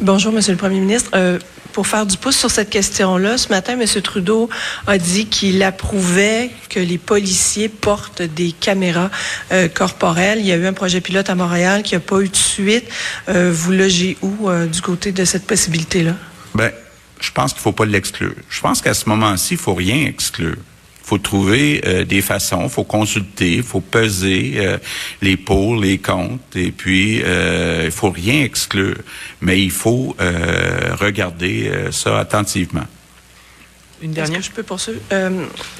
Bonjour, 0.00 0.32
Monsieur 0.32 0.52
le 0.52 0.58
Premier 0.58 0.80
ministre. 0.80 1.10
Euh, 1.14 1.38
pour 1.72 1.86
faire 1.86 2.04
du 2.06 2.16
pouce 2.16 2.36
sur 2.36 2.50
cette 2.50 2.70
question-là, 2.70 3.38
ce 3.38 3.48
matin, 3.48 3.78
M. 3.78 4.02
Trudeau 4.02 4.50
a 4.86 4.98
dit 4.98 5.26
qu'il 5.26 5.62
approuvait 5.62 6.50
que 6.68 6.80
les 6.80 6.98
policiers 6.98 7.68
portent 7.68 8.22
des 8.22 8.52
caméras 8.52 9.10
euh, 9.52 9.68
corporelles. 9.68 10.40
Il 10.40 10.46
y 10.46 10.52
a 10.52 10.56
eu 10.56 10.66
un 10.66 10.72
projet 10.72 11.00
pilote 11.00 11.30
à 11.30 11.34
Montréal 11.34 11.82
qui 11.82 11.94
n'a 11.94 12.00
pas 12.00 12.20
eu 12.20 12.28
de 12.28 12.36
suite. 12.36 12.84
Euh, 13.28 13.50
vous 13.54 13.72
logez 13.72 14.18
où 14.22 14.50
du 14.70 14.80
côté 14.82 15.12
de 15.12 15.24
cette 15.24 15.46
possibilité-là? 15.46 16.14
Ben, 16.54 16.72
je 17.20 17.30
pense 17.30 17.52
qu'il 17.52 17.62
faut 17.62 17.72
pas 17.72 17.86
l'exclure. 17.86 18.34
Je 18.50 18.60
pense 18.60 18.82
qu'à 18.82 18.94
ce 18.94 19.08
moment-ci, 19.08 19.54
il 19.54 19.60
faut 19.60 19.74
rien 19.74 20.06
exclure 20.06 20.56
faut 21.12 21.18
trouver 21.18 21.82
euh, 21.84 22.06
des 22.06 22.22
façons, 22.22 22.70
faut 22.70 22.84
consulter, 22.84 23.60
faut 23.60 23.82
peser 23.82 24.54
euh, 24.56 24.78
les 25.20 25.36
pour, 25.36 25.76
les 25.76 25.98
contre, 25.98 26.56
et 26.56 26.72
puis 26.72 27.20
euh, 27.22 27.82
il 27.84 27.90
faut 27.90 28.08
rien 28.08 28.44
exclure, 28.44 28.96
mais 29.42 29.60
il 29.60 29.70
faut 29.70 30.16
euh, 30.22 30.96
regarder 30.98 31.70
ça 31.90 32.18
attentivement. 32.18 32.86
Une 34.00 34.12
dernière. 34.12 34.40
Je 34.40 34.50
peux 34.52 34.62
poursuivre? 34.62 35.00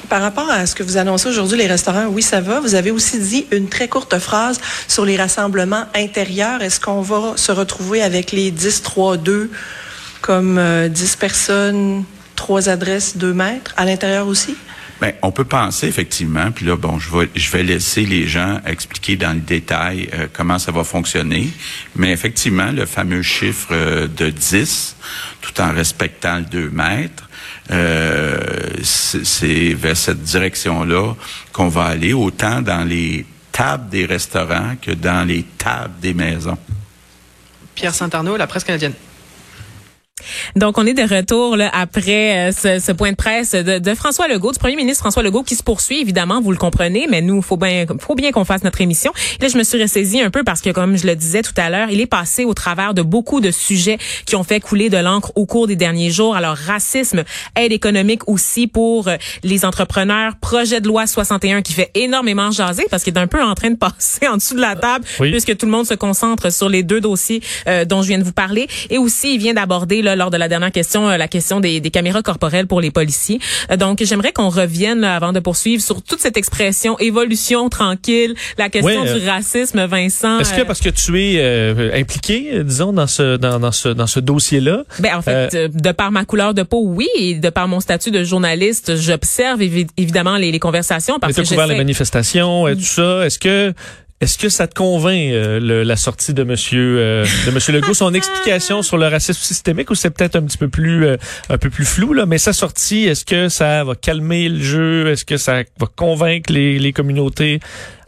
par 0.07 0.21
rapport 0.21 0.49
à 0.51 0.67
ce 0.67 0.75
que 0.75 0.83
vous 0.83 0.97
annoncez 0.97 1.27
aujourd'hui, 1.29 1.57
les 1.57 1.65
restaurants, 1.65 2.05
oui, 2.05 2.21
ça 2.21 2.39
va. 2.39 2.59
Vous 2.59 2.75
avez 2.75 2.91
aussi 2.91 3.17
dit 3.17 3.47
une 3.51 3.69
très 3.69 3.87
courte 3.87 4.19
phrase 4.19 4.61
sur 4.87 5.03
les 5.03 5.17
rassemblements 5.17 5.85
intérieurs. 5.95 6.61
Est-ce 6.61 6.79
qu'on 6.79 7.01
va 7.01 7.33
se 7.37 7.51
retrouver 7.51 8.03
avec 8.03 8.31
les 8.31 8.51
10-3-2 8.51 9.49
comme 10.21 10.61
10 10.89 11.15
personnes, 11.15 12.03
trois 12.35 12.69
adresses, 12.69 13.17
2 13.17 13.33
mètres 13.33 13.73
à 13.77 13.85
l'intérieur 13.85 14.27
aussi? 14.27 14.55
Bien, 15.03 15.11
on 15.21 15.33
peut 15.33 15.43
penser 15.43 15.87
effectivement, 15.87 16.49
puis 16.51 16.65
là, 16.65 16.77
bon, 16.77 16.97
je 16.97 17.13
vais, 17.13 17.29
je 17.35 17.51
vais 17.51 17.63
laisser 17.63 18.05
les 18.05 18.25
gens 18.25 18.61
expliquer 18.65 19.17
dans 19.17 19.33
le 19.33 19.41
détail 19.41 20.09
euh, 20.13 20.27
comment 20.31 20.57
ça 20.57 20.71
va 20.71 20.85
fonctionner, 20.85 21.49
mais 21.97 22.13
effectivement, 22.13 22.71
le 22.71 22.85
fameux 22.85 23.21
chiffre 23.21 23.67
euh, 23.73 24.07
de 24.07 24.29
10, 24.29 24.95
tout 25.41 25.59
en 25.59 25.73
respectant 25.73 26.37
le 26.37 26.45
2 26.45 26.69
mètres, 26.69 27.29
euh, 27.71 28.39
c'est 28.81 29.73
vers 29.73 29.97
cette 29.97 30.23
direction-là 30.23 31.15
qu'on 31.51 31.67
va 31.67 31.83
aller, 31.83 32.13
autant 32.13 32.61
dans 32.61 32.87
les 32.87 33.25
tables 33.51 33.89
des 33.89 34.05
restaurants 34.05 34.77
que 34.81 34.91
dans 34.91 35.27
les 35.27 35.43
tables 35.57 35.99
des 36.01 36.13
maisons. 36.13 36.57
Pierre 37.75 37.93
Saint-Arnaud, 37.93 38.37
la 38.37 38.47
presse 38.47 38.63
canadienne. 38.63 38.93
Donc, 40.55 40.77
on 40.77 40.85
est 40.85 40.93
de 40.93 41.01
retour 41.01 41.55
là, 41.55 41.69
après 41.73 42.49
euh, 42.49 42.51
ce, 42.51 42.79
ce, 42.79 42.91
point 42.91 43.11
de 43.11 43.15
presse 43.15 43.51
de, 43.51 43.79
de, 43.79 43.95
François 43.95 44.27
Legault, 44.27 44.51
du 44.51 44.59
premier 44.59 44.75
ministre 44.75 45.01
François 45.01 45.23
Legault, 45.23 45.43
qui 45.43 45.55
se 45.55 45.63
poursuit, 45.63 46.01
évidemment, 46.01 46.41
vous 46.41 46.51
le 46.51 46.57
comprenez, 46.57 47.07
mais 47.09 47.21
nous, 47.21 47.41
faut 47.41 47.57
bien, 47.57 47.85
faut 47.99 48.15
bien 48.15 48.31
qu'on 48.31 48.45
fasse 48.45 48.63
notre 48.63 48.81
émission. 48.81 49.11
Là, 49.41 49.47
je 49.47 49.57
me 49.57 49.63
suis 49.63 49.81
ressaisie 49.81 50.21
un 50.21 50.29
peu 50.29 50.43
parce 50.43 50.61
que, 50.61 50.69
comme 50.69 50.97
je 50.97 51.07
le 51.07 51.15
disais 51.15 51.41
tout 51.41 51.53
à 51.57 51.69
l'heure, 51.69 51.89
il 51.89 51.99
est 52.01 52.07
passé 52.07 52.45
au 52.45 52.53
travers 52.53 52.93
de 52.93 53.01
beaucoup 53.01 53.41
de 53.41 53.51
sujets 53.51 53.97
qui 54.25 54.35
ont 54.35 54.43
fait 54.43 54.59
couler 54.59 54.89
de 54.89 54.97
l'encre 54.97 55.31
au 55.35 55.45
cours 55.45 55.67
des 55.67 55.75
derniers 55.75 56.11
jours. 56.11 56.35
Alors, 56.35 56.55
racisme, 56.55 57.23
aide 57.55 57.71
économique 57.71 58.27
aussi 58.27 58.67
pour 58.67 59.07
euh, 59.07 59.17
les 59.43 59.65
entrepreneurs, 59.65 60.35
projet 60.37 60.81
de 60.81 60.87
loi 60.87 61.07
61 61.07 61.61
qui 61.61 61.73
fait 61.73 61.91
énormément 61.95 62.51
jaser 62.51 62.85
parce 62.89 63.03
qu'il 63.03 63.13
est 63.13 63.19
un 63.19 63.27
peu 63.27 63.41
en 63.41 63.55
train 63.55 63.71
de 63.71 63.75
passer 63.83 64.27
en 64.27 64.37
dessous 64.37 64.55
de 64.55 64.61
la 64.61 64.75
table 64.75 65.05
puisque 65.19 65.57
tout 65.57 65.65
le 65.65 65.71
monde 65.71 65.85
se 65.85 65.93
concentre 65.93 66.51
sur 66.51 66.69
les 66.69 66.83
deux 66.83 67.01
dossiers 67.01 67.41
euh, 67.67 67.85
dont 67.85 68.01
je 68.01 68.07
viens 68.07 68.19
de 68.19 68.23
vous 68.23 68.33
parler. 68.33 68.67
Et 68.89 68.97
aussi, 68.97 69.35
il 69.35 69.39
vient 69.39 69.53
d'aborder 69.53 70.01
lors 70.15 70.31
de 70.31 70.37
la 70.37 70.47
dernière 70.47 70.71
question, 70.71 71.09
euh, 71.09 71.17
la 71.17 71.27
question 71.27 71.59
des, 71.59 71.79
des 71.79 71.91
caméras 71.91 72.21
corporelles 72.21 72.67
pour 72.67 72.81
les 72.81 72.91
policiers. 72.91 73.39
Euh, 73.71 73.77
donc, 73.77 74.01
j'aimerais 74.03 74.31
qu'on 74.31 74.49
revienne 74.49 75.03
avant 75.03 75.33
de 75.33 75.39
poursuivre 75.39 75.81
sur 75.81 76.01
toute 76.01 76.19
cette 76.19 76.37
expression 76.37 76.97
évolution 76.99 77.69
tranquille, 77.69 78.35
la 78.57 78.69
question 78.69 79.05
euh, 79.05 79.19
du 79.19 79.27
racisme, 79.27 79.85
Vincent. 79.85 80.39
Est-ce 80.39 80.53
que 80.53 80.61
parce 80.61 80.79
que 80.79 80.89
tu 80.89 81.21
es 81.21 81.99
impliqué, 81.99 82.63
disons, 82.63 82.93
dans 82.93 83.07
ce 83.07 83.37
dans, 83.37 83.59
dans 83.59 83.71
ce 83.71 83.89
dans 83.89 84.07
ce 84.07 84.19
dossier-là? 84.19 84.83
Ben 84.99 85.15
en 85.15 85.21
fait, 85.21 85.55
de 85.55 85.91
par 85.91 86.11
ma 86.11 86.25
couleur 86.25 86.53
de 86.53 86.63
peau, 86.63 86.83
oui, 86.85 87.07
et 87.17 87.35
de 87.35 87.49
par 87.49 87.67
mon 87.67 87.79
statut 87.79 88.11
de 88.11 88.23
journaliste, 88.23 88.95
j'observe 88.95 89.61
évidemment 89.61 90.37
les, 90.37 90.51
les 90.51 90.59
conversations 90.59 91.19
parce 91.19 91.35
que 91.35 91.41
couvert 91.41 91.67
les 91.67 91.77
manifestations 91.77 92.67
et 92.67 92.75
tout 92.75 92.83
ça. 92.83 93.25
Est-ce 93.25 93.39
que 93.39 93.73
est-ce 94.23 94.37
que 94.37 94.47
ça 94.47 94.67
te 94.67 94.73
convainc 94.73 95.33
euh, 95.33 95.83
la 95.83 95.95
sortie 95.97 96.33
de 96.33 96.43
Monsieur 96.43 96.97
euh, 96.97 97.25
de 97.45 97.51
Monsieur 97.51 97.73
Legault, 97.73 97.93
son 97.93 98.13
explication 98.13 98.81
sur 98.81 98.97
le 98.97 99.07
racisme 99.07 99.41
systémique, 99.41 99.91
ou 99.91 99.95
c'est 99.95 100.11
peut-être 100.11 100.37
un 100.37 100.43
petit 100.43 100.57
peu 100.57 100.69
plus 100.69 101.05
euh, 101.05 101.17
un 101.49 101.57
peu 101.57 101.69
plus 101.69 101.83
flou 101.83 102.13
là, 102.13 102.25
mais 102.25 102.37
sa 102.37 102.53
sortie, 102.53 103.03
est-ce 103.03 103.25
que 103.25 103.49
ça 103.49 103.83
va 103.83 103.95
calmer 103.95 104.47
le 104.47 104.61
jeu, 104.61 105.09
est-ce 105.09 105.25
que 105.25 105.35
ça 105.35 105.63
va 105.77 105.87
convaincre 105.93 106.53
les, 106.53 106.79
les 106.79 106.93
communautés 106.93 107.59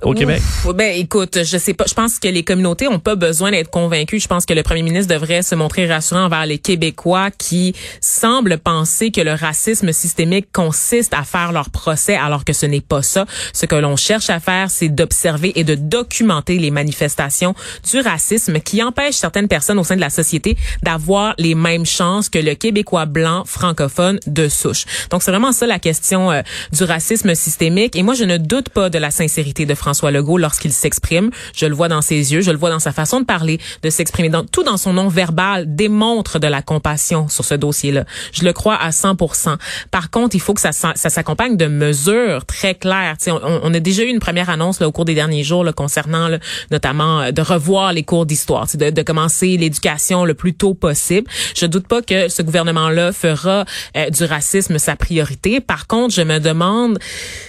au 0.10 0.14
Québec? 0.14 0.42
ben 0.74 0.94
écoute, 0.96 1.40
je 1.44 1.58
sais 1.58 1.74
pas. 1.74 1.86
Je 1.88 1.94
pense 1.94 2.20
que 2.20 2.28
les 2.28 2.44
communautés 2.44 2.88
ont 2.88 3.00
pas 3.00 3.16
besoin 3.16 3.52
d'être 3.52 3.70
convaincues. 3.70 4.20
Je 4.20 4.28
pense 4.28 4.46
que 4.46 4.54
le 4.54 4.64
premier 4.64 4.84
ministre 4.84 5.14
devrait 5.14 5.42
se 5.42 5.56
montrer 5.56 5.88
rassurant 5.88 6.26
envers 6.26 6.46
les 6.46 6.58
Québécois 6.58 7.32
qui 7.32 7.74
semblent 8.02 8.58
penser 8.58 9.12
que 9.12 9.22
le 9.22 9.34
racisme 9.34 9.92
systémique 9.92 10.48
consiste 10.54 11.14
à 11.14 11.24
faire 11.24 11.52
leur 11.52 11.70
procès, 11.70 12.16
alors 12.16 12.46
que 12.46 12.54
ce 12.54 12.66
n'est 12.66 12.82
pas 12.82 13.02
ça. 13.02 13.26
Ce 13.54 13.66
que 13.66 13.76
l'on 13.76 13.96
cherche 13.96 14.30
à 14.30 14.40
faire, 14.40 14.70
c'est 14.70 14.90
d'observer 14.90 15.52
et 15.56 15.64
de 15.64 15.76
documenter 15.76 16.58
les 16.58 16.72
manifestations 16.72 17.56
du 17.90 18.00
racisme 18.00 18.60
qui 18.60 18.84
empêchent 18.84 19.16
certaines 19.16 19.48
personnes 19.48 19.80
au 19.80 19.84
sein 19.84 19.96
de 19.96 20.02
la 20.02 20.10
société 20.10 20.58
d'avoir 20.84 21.34
les 21.38 21.56
mêmes 21.56 21.86
chances 21.86 22.30
que 22.30 22.40
le 22.40 22.56
Québécois 22.56 23.06
blanc 23.06 23.44
francophone 23.46 24.20
de 24.28 24.50
souche. 24.50 24.86
Donc 25.10 25.24
c'est 25.24 25.32
vraiment 25.32 25.52
ça 25.52 25.66
la 25.66 25.80
question 25.80 26.32
euh, 26.32 26.42
du 26.72 26.84
racisme 26.84 27.36
systémique. 27.36 27.96
Et 27.96 28.04
moi, 28.04 28.14
je 28.14 28.24
ne 28.24 28.38
doute 28.38 28.70
pas 28.70 28.90
de 28.90 28.98
la 28.98 29.12
sincérité 29.12 29.66
de 29.66 29.74
François 29.76 29.95
François 29.96 30.12
Legault 30.12 30.38
lorsqu'il 30.38 30.74
s'exprime. 30.74 31.30
Je 31.56 31.66
le 31.66 31.74
vois 31.74 31.88
dans 31.88 32.02
ses 32.02 32.34
yeux, 32.34 32.42
je 32.42 32.52
le 32.52 32.58
vois 32.58 32.70
dans 32.70 32.80
sa 32.80 32.92
façon 32.92 33.22
de 33.22 33.26
parler, 33.26 33.62
de 33.82 33.90
s'exprimer. 33.90 34.30
Tout 34.52 34.64
dans 34.64 34.76
son 34.76 34.92
nom 34.92 35.08
verbal 35.08 35.74
démontre 35.74 36.38
de 36.38 36.48
la 36.48 36.62
compassion 36.62 37.30
sur 37.30 37.46
ce 37.46 37.54
dossier-là. 37.56 38.04
Je 38.34 38.44
le 38.44 38.52
crois 38.52 38.76
à 38.76 38.90
100% 38.90 39.56
Par 39.92 40.10
contre, 40.10 40.36
il 40.36 40.42
faut 40.42 40.54
que 40.54 40.60
ça, 40.60 40.74
ça, 40.74 40.94
s'accompagne 40.96 41.56
de 41.56 41.68
mesures 41.68 42.46
très 42.46 42.76
claires. 42.76 43.16
On, 43.28 43.62
on, 43.64 43.74
a 43.74 43.80
déjà 43.80 44.04
eu 44.04 44.08
une 44.08 44.20
première 44.20 44.50
annonce 44.50 44.82
là, 44.82 44.88
au 44.90 44.92
cours 44.92 45.06
des 45.06 45.16
derniers 45.16 45.46
jours 45.46 45.64
là, 45.64 45.72
concernant 45.72 46.30
notamment 46.72 47.22
euh, 47.22 47.32
de 47.32 47.42
revoir 47.42 47.94
les 47.94 48.04
cours 48.04 48.26
d'histoire, 48.26 48.68
de, 48.74 48.90
de 48.90 49.02
commencer 49.02 49.56
l'éducation 49.56 50.26
le 50.26 50.34
plus 50.34 50.56
tôt 50.56 50.74
possible. 50.74 51.30
Je 51.56 51.68
doute 51.68 51.88
pas 51.88 52.02
que 52.02 52.28
ce 52.28 52.42
gouvernement-là 52.42 53.14
fera 53.14 53.64
euh, 53.96 54.10
du 54.10 54.26
racisme 54.26 54.78
sa 54.78 54.98
priorité. 54.98 55.62
Par 55.62 55.88
contre, 55.88 56.14
je 56.14 56.22
me 56.22 56.40
demande 56.40 57.00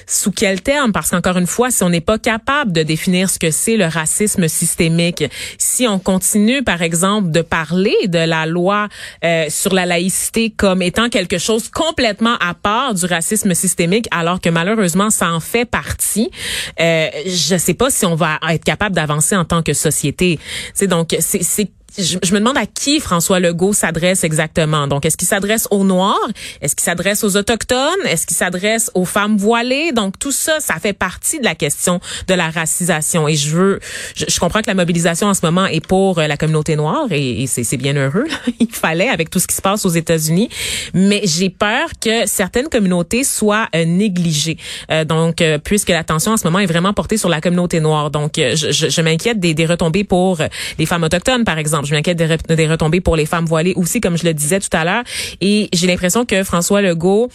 sous 0.06 0.30
quel 0.30 0.62
terme, 0.62 0.92
parce 0.92 1.10
qu'encore 1.10 1.38
une 1.38 1.48
fois, 1.48 1.72
si 1.72 1.82
on 1.82 1.88
n'est 1.88 2.00
pas 2.00 2.18
capable 2.26 2.72
de 2.72 2.82
définir 2.82 3.30
ce 3.30 3.38
que 3.38 3.52
c'est 3.52 3.76
le 3.76 3.84
racisme 3.84 4.48
systémique. 4.48 5.22
Si 5.58 5.86
on 5.86 6.00
continue, 6.00 6.64
par 6.64 6.82
exemple, 6.82 7.30
de 7.30 7.40
parler 7.40 7.94
de 8.08 8.18
la 8.18 8.46
loi 8.46 8.88
euh, 9.22 9.46
sur 9.48 9.72
la 9.72 9.86
laïcité 9.86 10.50
comme 10.50 10.82
étant 10.82 11.08
quelque 11.08 11.38
chose 11.38 11.68
complètement 11.68 12.34
à 12.40 12.54
part 12.54 12.94
du 12.94 13.06
racisme 13.06 13.54
systémique, 13.54 14.08
alors 14.10 14.40
que 14.40 14.48
malheureusement, 14.48 15.10
ça 15.10 15.32
en 15.32 15.38
fait 15.38 15.66
partie, 15.66 16.32
euh, 16.80 17.08
je 17.26 17.56
sais 17.56 17.74
pas 17.74 17.90
si 17.90 18.04
on 18.04 18.16
va 18.16 18.40
être 18.50 18.64
capable 18.64 18.96
d'avancer 18.96 19.36
en 19.36 19.44
tant 19.44 19.62
que 19.62 19.72
société. 19.72 20.40
C'est 20.74 20.88
donc 20.88 21.14
c'est 21.20 21.70
je, 21.98 22.34
me 22.34 22.38
demande 22.38 22.58
à 22.58 22.66
qui 22.66 23.00
François 23.00 23.40
Legault 23.40 23.72
s'adresse 23.72 24.24
exactement. 24.24 24.86
Donc, 24.86 25.06
est-ce 25.06 25.16
qu'il 25.16 25.28
s'adresse 25.28 25.66
aux 25.70 25.84
Noirs? 25.84 26.28
Est-ce 26.60 26.76
qu'il 26.76 26.84
s'adresse 26.84 27.24
aux 27.24 27.36
Autochtones? 27.36 28.04
Est-ce 28.06 28.26
qu'il 28.26 28.36
s'adresse 28.36 28.90
aux 28.94 29.04
femmes 29.04 29.36
voilées? 29.36 29.92
Donc, 29.92 30.18
tout 30.18 30.32
ça, 30.32 30.60
ça 30.60 30.74
fait 30.74 30.92
partie 30.92 31.38
de 31.38 31.44
la 31.44 31.54
question 31.54 32.00
de 32.28 32.34
la 32.34 32.50
racisation. 32.50 33.28
Et 33.28 33.36
je 33.36 33.50
veux, 33.50 33.80
je, 34.14 34.38
comprends 34.38 34.60
que 34.60 34.66
la 34.66 34.74
mobilisation 34.74 35.28
en 35.28 35.34
ce 35.34 35.44
moment 35.44 35.66
est 35.66 35.84
pour 35.84 36.18
euh, 36.18 36.26
la 36.26 36.36
communauté 36.36 36.76
noire 36.76 37.06
et, 37.10 37.46
c'est 37.46 37.76
bien 37.76 37.94
heureux. 37.94 38.26
Il 38.60 38.72
fallait 38.72 39.08
avec 39.08 39.30
tout 39.30 39.38
ce 39.38 39.46
qui 39.46 39.54
se 39.54 39.62
passe 39.62 39.86
aux 39.86 39.90
États-Unis. 39.90 40.50
Mais 40.92 41.22
j'ai 41.24 41.50
peur 41.50 41.88
que 42.00 42.26
certaines 42.26 42.68
communautés 42.68 43.24
soient 43.24 43.68
euh, 43.74 43.84
négligées. 43.84 44.58
Euh, 44.90 45.04
donc, 45.04 45.42
puisque 45.64 45.88
l'attention 45.88 46.32
en 46.32 46.36
ce 46.36 46.44
moment 46.44 46.58
est 46.58 46.66
vraiment 46.66 46.92
portée 46.92 47.16
sur 47.16 47.28
la 47.28 47.40
communauté 47.40 47.80
noire. 47.80 48.10
Donc, 48.10 48.32
je, 48.36 48.70
je 48.70 49.00
m'inquiète 49.00 49.40
des, 49.40 49.54
des 49.54 49.66
retombées 49.66 50.04
pour 50.04 50.38
les 50.78 50.86
femmes 50.86 51.04
autochtones, 51.04 51.44
par 51.44 51.58
exemple 51.58 51.75
je 51.84 51.94
m'inquiète 51.94 52.16
des, 52.16 52.66
retombées 52.66 53.00
pour 53.00 53.16
les 53.16 53.26
femmes 53.26 53.46
voilées 53.46 53.74
aussi, 53.76 54.00
comme 54.00 54.16
je 54.16 54.24
le 54.24 54.34
disais 54.34 54.60
tout 54.60 54.68
à 54.72 54.84
l'heure. 54.84 55.04
Et 55.40 55.68
j'ai 55.72 55.86
l'impression 55.86 56.24
que 56.24 56.42
François 56.44 56.82
Legault 56.82 57.28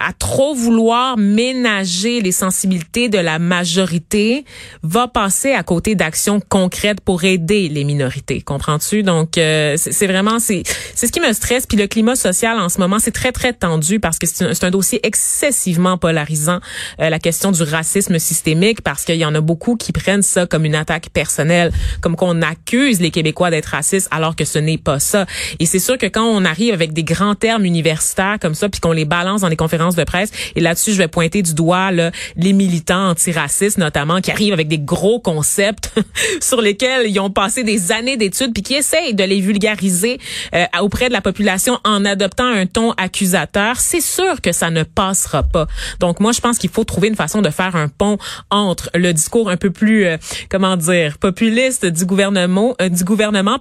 à 0.00 0.14
trop 0.14 0.54
vouloir 0.54 1.18
ménager 1.18 2.20
les 2.20 2.32
sensibilités 2.32 3.10
de 3.10 3.18
la 3.18 3.38
majorité 3.38 4.44
va 4.82 5.08
passer 5.08 5.52
à 5.52 5.62
côté 5.62 5.94
d'actions 5.94 6.40
concrètes 6.40 7.02
pour 7.02 7.24
aider 7.24 7.68
les 7.68 7.84
minorités. 7.84 8.40
Comprends-tu? 8.40 9.02
Donc, 9.02 9.36
euh, 9.36 9.76
c'est 9.76 10.06
vraiment, 10.06 10.38
c'est 10.38 10.62
ce 10.94 11.12
qui 11.12 11.20
me 11.20 11.32
stresse. 11.34 11.66
Puis 11.66 11.76
le 11.76 11.86
climat 11.86 12.16
social 12.16 12.58
en 12.58 12.70
ce 12.70 12.78
moment, 12.78 12.98
c'est 12.98 13.10
très, 13.10 13.30
très 13.30 13.52
tendu 13.52 14.00
parce 14.00 14.18
que 14.18 14.26
c'est 14.26 14.44
un, 14.44 14.68
un, 14.68 14.70
dossier 14.70 15.06
excessivement 15.06 15.98
polarisant, 15.98 16.60
euh, 17.00 17.10
la 17.10 17.18
question 17.18 17.52
du 17.52 17.62
racisme 17.62 18.18
systémique, 18.18 18.80
parce 18.80 19.04
qu'il 19.04 19.16
y 19.16 19.24
en 19.24 19.34
a 19.34 19.40
beaucoup 19.42 19.76
qui 19.76 19.92
prennent 19.92 20.22
ça 20.22 20.46
comme 20.46 20.64
une 20.64 20.76
attaque 20.76 21.10
personnelle, 21.10 21.72
comme 22.00 22.16
qu'on 22.16 22.40
accuse 22.40 23.00
les 23.00 23.10
Québécois 23.10 23.50
d'être 23.50 23.69
raciste 23.70 24.08
alors 24.10 24.36
que 24.36 24.44
ce 24.44 24.58
n'est 24.58 24.78
pas 24.78 24.98
ça. 24.98 25.26
Et 25.58 25.66
c'est 25.66 25.78
sûr 25.78 25.98
que 25.98 26.06
quand 26.06 26.24
on 26.24 26.44
arrive 26.44 26.74
avec 26.74 26.92
des 26.92 27.04
grands 27.04 27.34
termes 27.34 27.64
universitaires 27.64 28.38
comme 28.40 28.54
ça 28.54 28.68
puis 28.68 28.80
qu'on 28.80 28.92
les 28.92 29.04
balance 29.04 29.40
dans 29.40 29.48
les 29.48 29.56
conférences 29.56 29.96
de 29.96 30.04
presse 30.04 30.30
et 30.56 30.60
là-dessus 30.60 30.92
je 30.92 30.98
vais 30.98 31.08
pointer 31.08 31.42
du 31.42 31.54
doigt 31.54 31.90
là, 31.90 32.10
les 32.36 32.52
militants 32.52 33.10
antiracistes 33.10 33.78
notamment 33.78 34.20
qui 34.20 34.30
arrivent 34.30 34.52
avec 34.52 34.68
des 34.68 34.78
gros 34.78 35.20
concepts 35.20 35.92
sur 36.40 36.60
lesquels 36.60 37.08
ils 37.08 37.20
ont 37.20 37.30
passé 37.30 37.64
des 37.64 37.92
années 37.92 38.16
d'études 38.16 38.52
puis 38.52 38.62
qui 38.62 38.74
essayent 38.74 39.14
de 39.14 39.24
les 39.24 39.40
vulgariser 39.40 40.18
euh, 40.54 40.64
auprès 40.80 41.08
de 41.08 41.12
la 41.12 41.20
population 41.20 41.78
en 41.84 42.04
adoptant 42.04 42.46
un 42.46 42.66
ton 42.66 42.92
accusateur, 42.92 43.76
c'est 43.78 44.00
sûr 44.00 44.40
que 44.40 44.52
ça 44.52 44.70
ne 44.70 44.82
passera 44.82 45.42
pas. 45.42 45.66
Donc 45.98 46.20
moi 46.20 46.32
je 46.32 46.40
pense 46.40 46.58
qu'il 46.58 46.70
faut 46.70 46.84
trouver 46.84 47.08
une 47.08 47.16
façon 47.16 47.42
de 47.42 47.50
faire 47.50 47.76
un 47.76 47.88
pont 47.88 48.18
entre 48.50 48.90
le 48.94 49.12
discours 49.12 49.50
un 49.50 49.56
peu 49.56 49.70
plus 49.70 50.06
euh, 50.06 50.16
comment 50.48 50.76
dire 50.76 51.18
populiste 51.18 51.86
du 51.86 52.04
gouvernement 52.06 52.74
euh, 52.80 52.88
du 52.88 53.04
gouvernement 53.04 53.58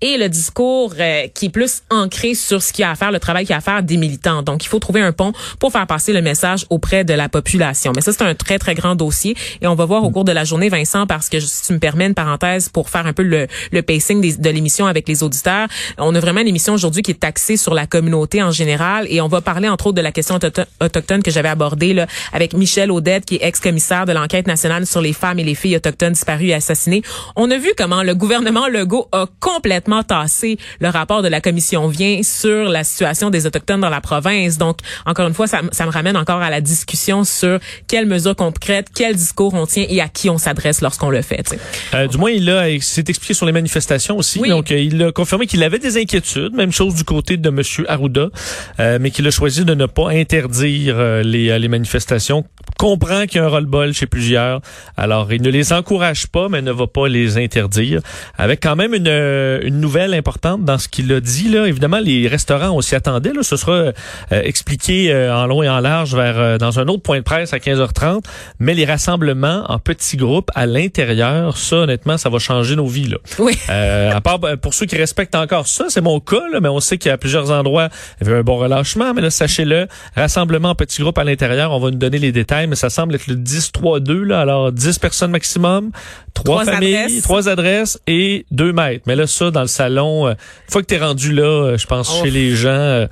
et 0.00 0.18
le 0.18 0.28
discours 0.28 0.94
qui 1.34 1.46
est 1.46 1.50
plus 1.50 1.82
ancré 1.90 2.34
sur 2.34 2.62
ce 2.62 2.72
qu'il 2.72 2.82
y 2.82 2.84
a 2.84 2.90
à 2.90 2.94
faire, 2.94 3.12
le 3.12 3.20
travail 3.20 3.44
qu'il 3.44 3.52
y 3.52 3.54
a 3.54 3.58
à 3.58 3.60
faire 3.60 3.82
des 3.82 3.96
militants. 3.96 4.42
Donc 4.42 4.64
il 4.64 4.68
faut 4.68 4.78
trouver 4.78 5.00
un 5.00 5.12
pont 5.12 5.32
pour 5.58 5.72
faire 5.72 5.86
passer 5.86 6.12
le 6.12 6.22
message 6.22 6.66
auprès 6.70 7.04
de 7.04 7.14
la 7.14 7.28
population. 7.28 7.92
Mais 7.94 8.02
ça 8.02 8.12
c'est 8.12 8.22
un 8.22 8.34
très 8.34 8.58
très 8.58 8.74
grand 8.74 8.94
dossier 8.94 9.36
et 9.60 9.66
on 9.66 9.74
va 9.74 9.84
voir 9.84 10.04
au 10.04 10.10
cours 10.10 10.24
de 10.24 10.32
la 10.32 10.44
journée 10.44 10.68
Vincent 10.68 11.06
parce 11.06 11.28
que 11.28 11.40
si 11.40 11.66
tu 11.66 11.72
me 11.72 11.78
permets 11.78 12.06
une 12.06 12.14
parenthèse 12.14 12.68
pour 12.68 12.90
faire 12.90 13.06
un 13.06 13.12
peu 13.12 13.22
le, 13.22 13.46
le 13.72 13.82
pacing 13.82 14.20
de 14.20 14.50
l'émission 14.50 14.86
avec 14.86 15.08
les 15.08 15.22
auditeurs, 15.22 15.68
on 15.98 16.14
a 16.14 16.20
vraiment 16.20 16.40
une 16.40 16.48
émission 16.48 16.74
aujourd'hui 16.74 17.02
qui 17.02 17.12
est 17.12 17.24
axée 17.24 17.56
sur 17.56 17.74
la 17.74 17.86
communauté 17.86 18.42
en 18.42 18.50
général 18.50 19.06
et 19.08 19.20
on 19.20 19.28
va 19.28 19.40
parler 19.40 19.68
entre 19.68 19.86
autres 19.86 19.96
de 19.96 20.02
la 20.02 20.12
question 20.12 20.38
autochtone 20.80 21.22
que 21.22 21.30
j'avais 21.30 21.48
abordée 21.48 21.94
là, 21.94 22.06
avec 22.32 22.54
Michel 22.54 22.90
Audette 22.90 23.24
qui 23.24 23.36
est 23.36 23.44
ex-commissaire 23.44 24.06
de 24.06 24.12
l'enquête 24.12 24.46
nationale 24.46 24.86
sur 24.86 25.00
les 25.00 25.12
femmes 25.12 25.38
et 25.38 25.44
les 25.44 25.54
filles 25.54 25.76
autochtones 25.76 26.12
disparues 26.12 26.48
et 26.48 26.54
assassinées. 26.54 27.02
On 27.36 27.50
a 27.50 27.58
vu 27.58 27.70
comment 27.76 28.02
le 28.02 28.14
gouvernement 28.14 28.68
Legault 28.68 29.08
complètement 29.40 30.02
tassé 30.02 30.58
le 30.80 30.88
rapport 30.88 31.22
de 31.22 31.28
la 31.28 31.40
commission 31.40 31.88
vient 31.88 32.22
sur 32.22 32.68
la 32.68 32.84
situation 32.84 33.30
des 33.30 33.46
autochtones 33.46 33.80
dans 33.80 33.90
la 33.90 34.00
province. 34.00 34.58
Donc 34.58 34.78
encore 35.06 35.26
une 35.28 35.34
fois 35.34 35.46
ça, 35.46 35.60
ça 35.72 35.86
me 35.86 35.90
ramène 35.90 36.16
encore 36.16 36.40
à 36.42 36.50
la 36.50 36.60
discussion 36.60 37.24
sur 37.24 37.58
quelles 37.88 38.06
mesures 38.06 38.36
concrètes, 38.36 38.88
quel 38.94 39.14
discours 39.16 39.54
on 39.54 39.66
tient 39.66 39.86
et 39.88 40.00
à 40.00 40.08
qui 40.08 40.30
on 40.30 40.38
s'adresse 40.38 40.80
lorsqu'on 40.80 41.10
le 41.10 41.22
fait. 41.22 41.56
Euh, 41.94 42.06
du 42.06 42.18
moins 42.18 42.30
il 42.30 42.48
a 42.50 42.70
s'est 42.80 43.04
expliqué 43.08 43.34
sur 43.34 43.46
les 43.46 43.52
manifestations 43.52 44.16
aussi. 44.16 44.40
Donc 44.40 44.70
euh, 44.70 44.78
il 44.78 45.02
a 45.02 45.12
confirmé 45.12 45.46
qu'il 45.46 45.62
avait 45.62 45.78
des 45.78 45.96
inquiétudes, 45.96 46.54
même 46.54 46.72
chose 46.72 46.94
du 46.94 47.04
côté 47.04 47.36
de 47.36 47.50
monsieur 47.50 47.90
Arruda, 47.90 48.28
euh, 48.78 48.98
mais 49.00 49.10
qu'il 49.10 49.26
a 49.26 49.30
choisi 49.30 49.64
de 49.64 49.74
ne 49.74 49.86
pas 49.86 50.10
interdire 50.10 50.96
euh, 50.98 51.22
les, 51.22 51.58
les 51.58 51.68
manifestations 51.68 52.44
comprend 52.78 53.26
qu'il 53.26 53.40
y 53.40 53.40
a 53.40 53.46
un 53.46 53.48
roll-ball 53.48 53.92
chez 53.92 54.06
plusieurs. 54.06 54.60
Alors, 54.96 55.32
il 55.32 55.42
ne 55.42 55.50
les 55.50 55.72
encourage 55.72 56.26
pas, 56.26 56.48
mais 56.48 56.62
ne 56.62 56.72
va 56.72 56.86
pas 56.86 57.08
les 57.08 57.38
interdire. 57.38 58.00
Avec 58.38 58.60
quand 58.62 58.76
même 58.76 58.94
une, 58.94 59.08
une 59.62 59.80
nouvelle 59.80 60.14
importante 60.14 60.64
dans 60.64 60.78
ce 60.78 60.88
qu'il 60.88 61.12
a 61.12 61.20
dit. 61.20 61.48
Là. 61.48 61.66
Évidemment, 61.66 61.98
les 61.98 62.28
restaurants, 62.28 62.70
on 62.70 62.80
s'y 62.80 62.94
attendait. 62.94 63.32
Là. 63.32 63.42
Ce 63.42 63.56
sera 63.56 63.72
euh, 63.72 63.92
expliqué 64.30 65.12
euh, 65.12 65.34
en 65.34 65.46
long 65.46 65.62
et 65.62 65.68
en 65.68 65.80
large 65.80 66.14
vers 66.14 66.38
euh, 66.38 66.58
dans 66.58 66.78
un 66.78 66.88
autre 66.88 67.02
point 67.02 67.18
de 67.18 67.24
presse 67.24 67.52
à 67.52 67.58
15h30. 67.58 68.22
Mais 68.58 68.74
les 68.74 68.84
rassemblements 68.84 69.64
en 69.68 69.78
petits 69.78 70.16
groupes 70.16 70.50
à 70.54 70.66
l'intérieur, 70.66 71.56
ça, 71.56 71.76
honnêtement, 71.76 72.18
ça 72.18 72.28
va 72.28 72.38
changer 72.38 72.76
nos 72.76 72.86
vies. 72.86 73.08
Là. 73.08 73.18
Oui. 73.38 73.58
à 73.68 74.20
part 74.20 74.40
pour 74.60 74.74
ceux 74.74 74.86
qui 74.86 74.96
respectent 74.96 75.34
encore 75.34 75.66
ça, 75.66 75.86
c'est 75.88 76.00
mon 76.00 76.20
cas, 76.20 76.42
là, 76.52 76.60
mais 76.60 76.68
on 76.68 76.80
sait 76.80 76.98
qu'il 76.98 77.10
y 77.10 77.12
a 77.12 77.18
plusieurs 77.18 77.50
endroits, 77.50 77.88
il 78.20 78.26
y 78.26 78.30
avait 78.30 78.40
un 78.40 78.42
bon 78.42 78.56
relâchement. 78.56 79.12
Mais 79.14 79.22
là, 79.22 79.30
sachez-le, 79.30 79.88
rassemblement 80.16 80.70
en 80.70 80.74
petits 80.74 81.02
groupes 81.02 81.18
à 81.18 81.24
l'intérieur, 81.24 81.72
on 81.72 81.80
va 81.80 81.90
nous 81.90 81.98
donner 81.98 82.18
les 82.18 82.32
détails 82.32 82.66
mais 82.70 82.76
ça 82.76 82.88
semble 82.88 83.14
être 83.14 83.26
le 83.26 83.36
10-3-2, 83.36 84.22
là. 84.22 84.40
Alors, 84.40 84.72
10 84.72 84.98
personnes 84.98 85.30
maximum, 85.30 85.90
trois, 86.32 86.64
familles, 86.64 87.20
trois 87.22 87.48
adresses 87.48 88.00
et 88.06 88.46
deux 88.50 88.72
mètres. 88.72 89.04
Mais 89.06 89.16
là, 89.16 89.26
ça, 89.26 89.50
dans 89.50 89.60
le 89.60 89.66
salon, 89.66 90.26
euh, 90.26 90.30
une 90.30 90.72
fois 90.72 90.82
que 90.82 90.86
tu 90.86 90.94
es 90.94 90.98
rendu 90.98 91.32
là, 91.32 91.42
euh, 91.42 91.78
je 91.78 91.86
pense, 91.86 92.22
chez 92.22 92.30
les 92.30 92.56
gens... 92.56 92.70
Euh, 92.70 93.06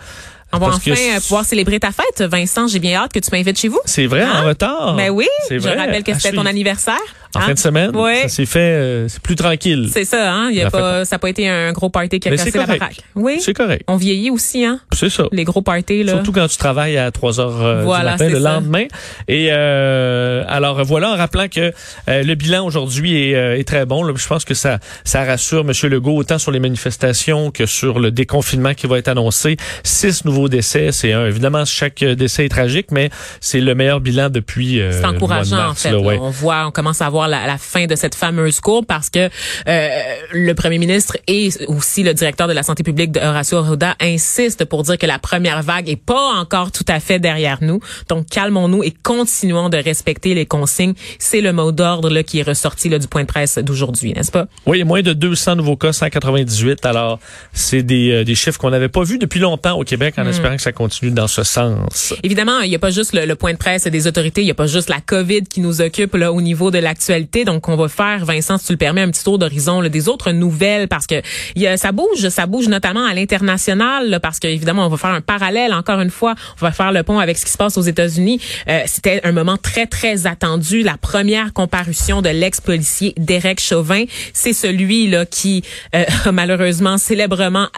on 0.50 0.59
va 0.59 0.69
enfin 0.69 0.95
pouvoir 1.21 1.45
célébrer 1.45 1.79
ta 1.79 1.91
fête, 1.93 2.23
Vincent. 2.23 2.69
J'ai 2.69 2.79
bien 2.79 2.99
hâte 3.03 3.12
que 3.12 3.19
tu 3.19 3.29
m'invites 3.33 3.59
chez 3.59 3.69
vous. 3.69 3.81
C'est 3.85 4.07
vrai, 4.07 4.25
en 4.25 4.29
hein? 4.29 4.43
retard. 4.49 4.95
Ben 4.97 5.11
oui. 5.11 5.27
Je 5.50 5.59
rappelle 5.59 6.03
que 6.03 6.15
c'était 6.15 6.33
ton 6.33 6.47
anniversaire. 6.47 6.97
En 7.35 7.41
fin 7.41 7.53
de 7.53 7.59
semaine, 7.59 7.95
ouais. 7.95 8.23
ça 8.23 8.29
s'est 8.29 8.47
fait, 8.47 8.59
euh, 8.59 9.09
c'est 9.09 9.21
plus 9.21 9.35
tranquille. 9.35 9.89
C'est 9.93 10.05
ça, 10.05 10.33
hein? 10.33 10.49
Il 10.51 10.57
y 10.57 10.63
a 10.63 10.71
pas, 10.71 11.05
ça 11.05 11.17
n'a 11.17 11.19
pas 11.19 11.29
été 11.29 11.49
un 11.49 11.73
gros 11.73 11.91
party 11.91 12.21
qui 12.21 12.29
a 12.29 12.37
cassé 12.37 12.51
la 12.57 12.67
baraque. 12.67 13.01
Oui. 13.15 13.39
C'est 13.41 13.55
correct. 13.55 13.85
On 13.87 13.97
vieillit 13.97 14.31
aussi, 14.31 14.65
hein? 14.65 14.81
C'est 14.93 15.11
ça. 15.11 15.25
Les 15.33 15.45
gros 15.45 15.63
parties, 15.63 16.05
là. 16.05 16.15
Surtout 16.15 16.33
quand 16.33 16.49
tu 16.49 16.57
travailles 16.57 16.97
à 16.97 17.11
3 17.11 17.41
heures 17.41 17.63
euh, 17.63 17.83
voilà, 17.85 18.17
du 18.17 18.25
matin 18.25 18.33
le 18.33 18.39
lendemain. 18.39 18.85
Et 19.29 19.49
euh, 19.51 20.45
alors 20.49 20.83
voilà, 20.85 21.13
en 21.13 21.17
rappelant 21.17 21.49
que 21.49 21.73
euh, 22.09 22.23
le 22.23 22.35
bilan 22.35 22.65
aujourd'hui 22.65 23.31
est, 23.31 23.61
est, 23.61 23.65
très 23.65 23.85
bon. 23.85 24.03
Là, 24.03 24.15
je 24.17 24.27
pense 24.27 24.45
que 24.45 24.55
ça, 24.55 24.79
ça 25.05 25.25
rassure 25.25 25.61
M. 25.61 25.73
Legault 25.91 26.17
autant 26.17 26.39
sur 26.39 26.51
les 26.51 26.61
manifestations 26.61 27.51
que 27.51 27.67
sur 27.67 27.99
le 27.99 28.11
déconfinement 28.11 28.75
qui 28.75 28.87
va 28.87 28.99
être 28.99 29.09
annoncé. 29.09 29.57
Six 29.85 30.25
nouveaux 30.25 30.49
décès, 30.49 30.93
c'est 30.93 31.11
évidemment 31.11 31.64
chaque 31.64 32.03
décès 32.03 32.47
est 32.47 32.49
tragique, 32.49 32.91
mais 32.91 33.11
c'est 33.41 33.61
le 33.61 33.75
meilleur 33.75 34.01
bilan 34.01 34.31
depuis. 34.31 34.81
c'est 34.91 35.05
encourageant 35.05 35.71
en 35.71 35.75
fait. 35.75 35.93
On 35.93 36.31
voit, 36.31 36.67
on 36.67 36.71
commence 36.71 37.03
à 37.03 37.09
voir 37.09 37.17
la, 37.26 37.46
la, 37.46 37.59
fin 37.59 37.87
de 37.87 37.96
cette 37.96 38.14
fameuse 38.14 38.61
courbe 38.61 38.87
parce 38.87 39.11
que 39.11 39.28
euh, 39.68 39.88
le 40.33 40.52
premier 40.54 40.78
ministre 40.78 41.16
et 41.26 41.48
aussi 41.66 42.02
le 42.02 42.14
directeur 42.14 42.46
de 42.46 42.52
la 42.52 42.62
santé 42.62 42.83
publique 42.83 43.12
de 43.12 43.20
Horacio 43.20 43.59
Arruda 43.59 43.96
insistent 44.00 44.64
pour 44.64 44.83
dire 44.83 44.98
que 44.98 45.07
la 45.07 45.18
première 45.18 45.62
vague 45.62 45.88
est 45.88 45.96
pas 45.96 46.35
encore 46.35 46.70
tout 46.70 46.85
à 46.88 47.00
fait 47.00 47.18
derrière 47.18 47.59
nous. 47.61 47.81
Donc 48.09 48.26
calmons-nous 48.28 48.83
et 48.85 48.92
continuons 49.02 49.68
de 49.68 49.78
respecter 49.78 50.35
les 50.35 50.46
consignes. 50.46 50.94
C'est 51.18 51.40
le 51.40 51.52
mot 51.52 51.72
d'ordre 51.72 52.11
là 52.11 52.22
qui 52.22 52.38
est 52.38 52.42
ressorti 52.42 52.88
là, 52.88 52.98
du 52.98 53.09
point 53.09 53.22
de 53.22 53.26
presse 53.26 53.59
d'aujourd'hui, 53.59 54.12
n'est-ce 54.12 54.31
pas? 54.31 54.46
Oui, 54.66 54.85
moins 54.85 55.02
de 55.02 55.12
200 55.12 55.57
nouveaux 55.57 55.76
cas, 55.76 55.92
198. 55.92 56.87
Alors 56.87 57.18
c'est 57.52 57.83
des, 57.83 58.11
euh, 58.12 58.24
des 58.24 58.35
chiffres 58.35 58.59
qu'on 58.59 58.70
n'avait 58.70 58.88
pas 58.88 59.02
vus 59.02 59.18
depuis 59.18 59.40
longtemps 59.40 59.78
au 59.78 59.85
Québec, 59.85 60.14
en 60.18 60.24
hmm. 60.24 60.28
espérant 60.28 60.57
que 60.57 60.62
ça 60.62 60.72
continue 60.72 61.11
dans 61.11 61.28
ce 61.28 61.42
sens. 61.42 62.14
Évidemment, 62.22 62.61
il 62.61 62.68
n'y 62.68 62.76
a 62.76 62.78
pas 62.78 62.90
juste 62.90 63.12
le, 63.14 63.26
le, 63.26 63.35
point 63.35 63.52
de 63.52 63.59
presse 63.59 63.85
des 63.85 64.07
autorités, 64.07 64.42
il 64.42 64.46
n'y 64.46 64.50
a 64.50 64.54
pas 64.54 64.66
juste 64.66 64.88
la 64.88 65.00
COVID 65.00 65.44
qui 65.44 65.61
nous 65.61 65.81
occupe 65.81 66.14
là 66.14 66.33
au 66.33 66.40
niveau 66.40 66.70
de 66.70 66.78
l'actualité. 66.78 67.08
Donc, 67.44 67.68
on 67.68 67.77
va 67.77 67.88
faire, 67.88 68.25
Vincent, 68.25 68.59
si 68.59 68.66
tu 68.66 68.73
le 68.73 68.79
permets, 68.79 69.03
un 69.03 69.11
petit 69.11 69.25
tour 69.25 69.38
d'horizon 69.38 69.83
des 69.83 70.09
autres 70.09 70.33
nouvelles 70.33 70.88
parce 70.88 71.07
que 71.07 71.23
y 71.57 71.66
a, 71.66 71.77
ça 71.77 71.92
bouge, 71.92 72.29
ça 72.29 72.47
bouge 72.47 72.68
notamment 72.68 73.05
à 73.05 73.14
l'international 73.14 74.18
parce 74.23 74.38
qu'évidemment, 74.38 74.87
on 74.87 74.88
va 74.88 74.97
faire 74.97 75.11
un 75.11 75.21
parallèle. 75.21 75.73
Encore 75.73 76.01
une 76.01 76.11
fois, 76.11 76.35
on 76.61 76.64
va 76.64 76.73
faire 76.73 76.92
le 76.92 77.03
pont 77.03 77.18
avec 77.18 77.38
ce 77.38 77.44
qui 77.44 77.53
se 77.53 77.59
passe 77.59 77.79
aux 77.79 77.83
États-Unis. 77.83 78.40
Euh, 78.68 78.83
C'était 78.87 79.21
un 79.25 79.33
moment 79.33 79.57
très 79.57 79.87
très 79.87 80.27
attendu. 80.27 80.83
La 80.83 80.97
première 80.97 81.53
comparution 81.53 82.23
de 82.23 82.29
l'ex-policier 82.29 83.14
Derek 83.16 83.61
Chauvin, 83.61 84.05
c'est 84.33 84.53
celui 84.53 85.09
là 85.09 85.25
qui 85.27 85.62
euh, 85.94 86.05
malheureusement 86.33 86.99
célèbrement 86.99 87.68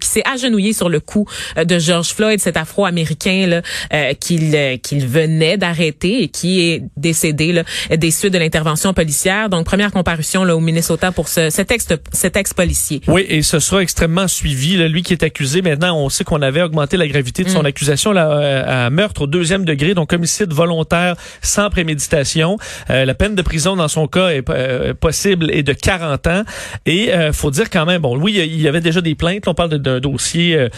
qui 0.00 0.08
s'est 0.08 0.22
agenouillé 0.26 0.72
sur 0.72 0.88
le 0.88 1.00
cou 1.00 1.26
euh, 1.56 1.64
de 1.64 1.78
George 1.78 2.08
Floyd, 2.08 2.40
cet 2.40 2.56
Afro-américain 2.56 3.46
là 3.46 3.62
euh, 3.92 4.14
qu'il 4.14 4.54
euh, 4.54 4.76
qu'il 4.76 5.06
venait 5.06 5.56
d'arrêter 5.56 6.22
et 6.22 6.28
qui 6.28 6.60
est 6.60 6.82
décédé 6.96 7.52
là, 7.52 7.64
des 7.96 8.10
suites 8.10 8.32
de 8.32 8.38
l'intervention 8.38 8.75
policière 8.94 9.48
donc, 9.50 9.66
première 9.66 9.92
comparution 9.92 10.44
là, 10.44 10.56
au 10.56 10.60
Minnesota 10.60 11.12
pour 11.12 11.28
ce, 11.28 11.50
cet 11.50 12.36
ex-policier. 12.36 13.00
oui, 13.08 13.24
et 13.28 13.42
ce 13.42 13.58
sera 13.58 13.82
extrêmement 13.82 14.28
suivi. 14.28 14.76
Là, 14.76 14.88
lui 14.88 15.02
qui 15.02 15.12
est 15.12 15.22
accusé, 15.22 15.62
maintenant, 15.62 15.98
on 15.98 16.08
sait 16.08 16.24
qu'on 16.24 16.42
avait 16.42 16.62
augmenté 16.62 16.96
la 16.96 17.06
gravité 17.06 17.44
de 17.44 17.48
son 17.48 17.62
mm. 17.62 17.66
accusation 17.66 18.12
là, 18.12 18.30
euh, 18.30 18.86
à 18.86 18.90
meurtre 18.90 19.22
au 19.22 19.26
deuxième 19.26 19.64
degré, 19.64 19.94
donc 19.94 20.12
homicide 20.12 20.52
volontaire 20.52 21.16
sans 21.42 21.70
préméditation. 21.70 22.58
Euh, 22.90 23.04
la 23.04 23.14
peine 23.14 23.34
de 23.34 23.42
prison 23.42 23.76
dans 23.76 23.88
son 23.88 24.06
cas 24.06 24.28
est 24.28 24.48
euh, 24.48 24.94
possible 24.94 25.50
et 25.52 25.62
de 25.62 25.72
40 25.72 26.26
ans. 26.26 26.42
Et 26.84 27.12
euh, 27.12 27.32
faut 27.32 27.50
dire 27.50 27.70
quand 27.70 27.86
même, 27.86 28.02
bon, 28.02 28.18
oui, 28.18 28.34
il 28.34 28.60
y 28.60 28.68
avait 28.68 28.80
déjà 28.80 29.00
des 29.00 29.14
plaintes. 29.14 29.48
on 29.48 29.54
parle 29.54 29.78
d'un 29.78 30.00
dossier 30.00 30.68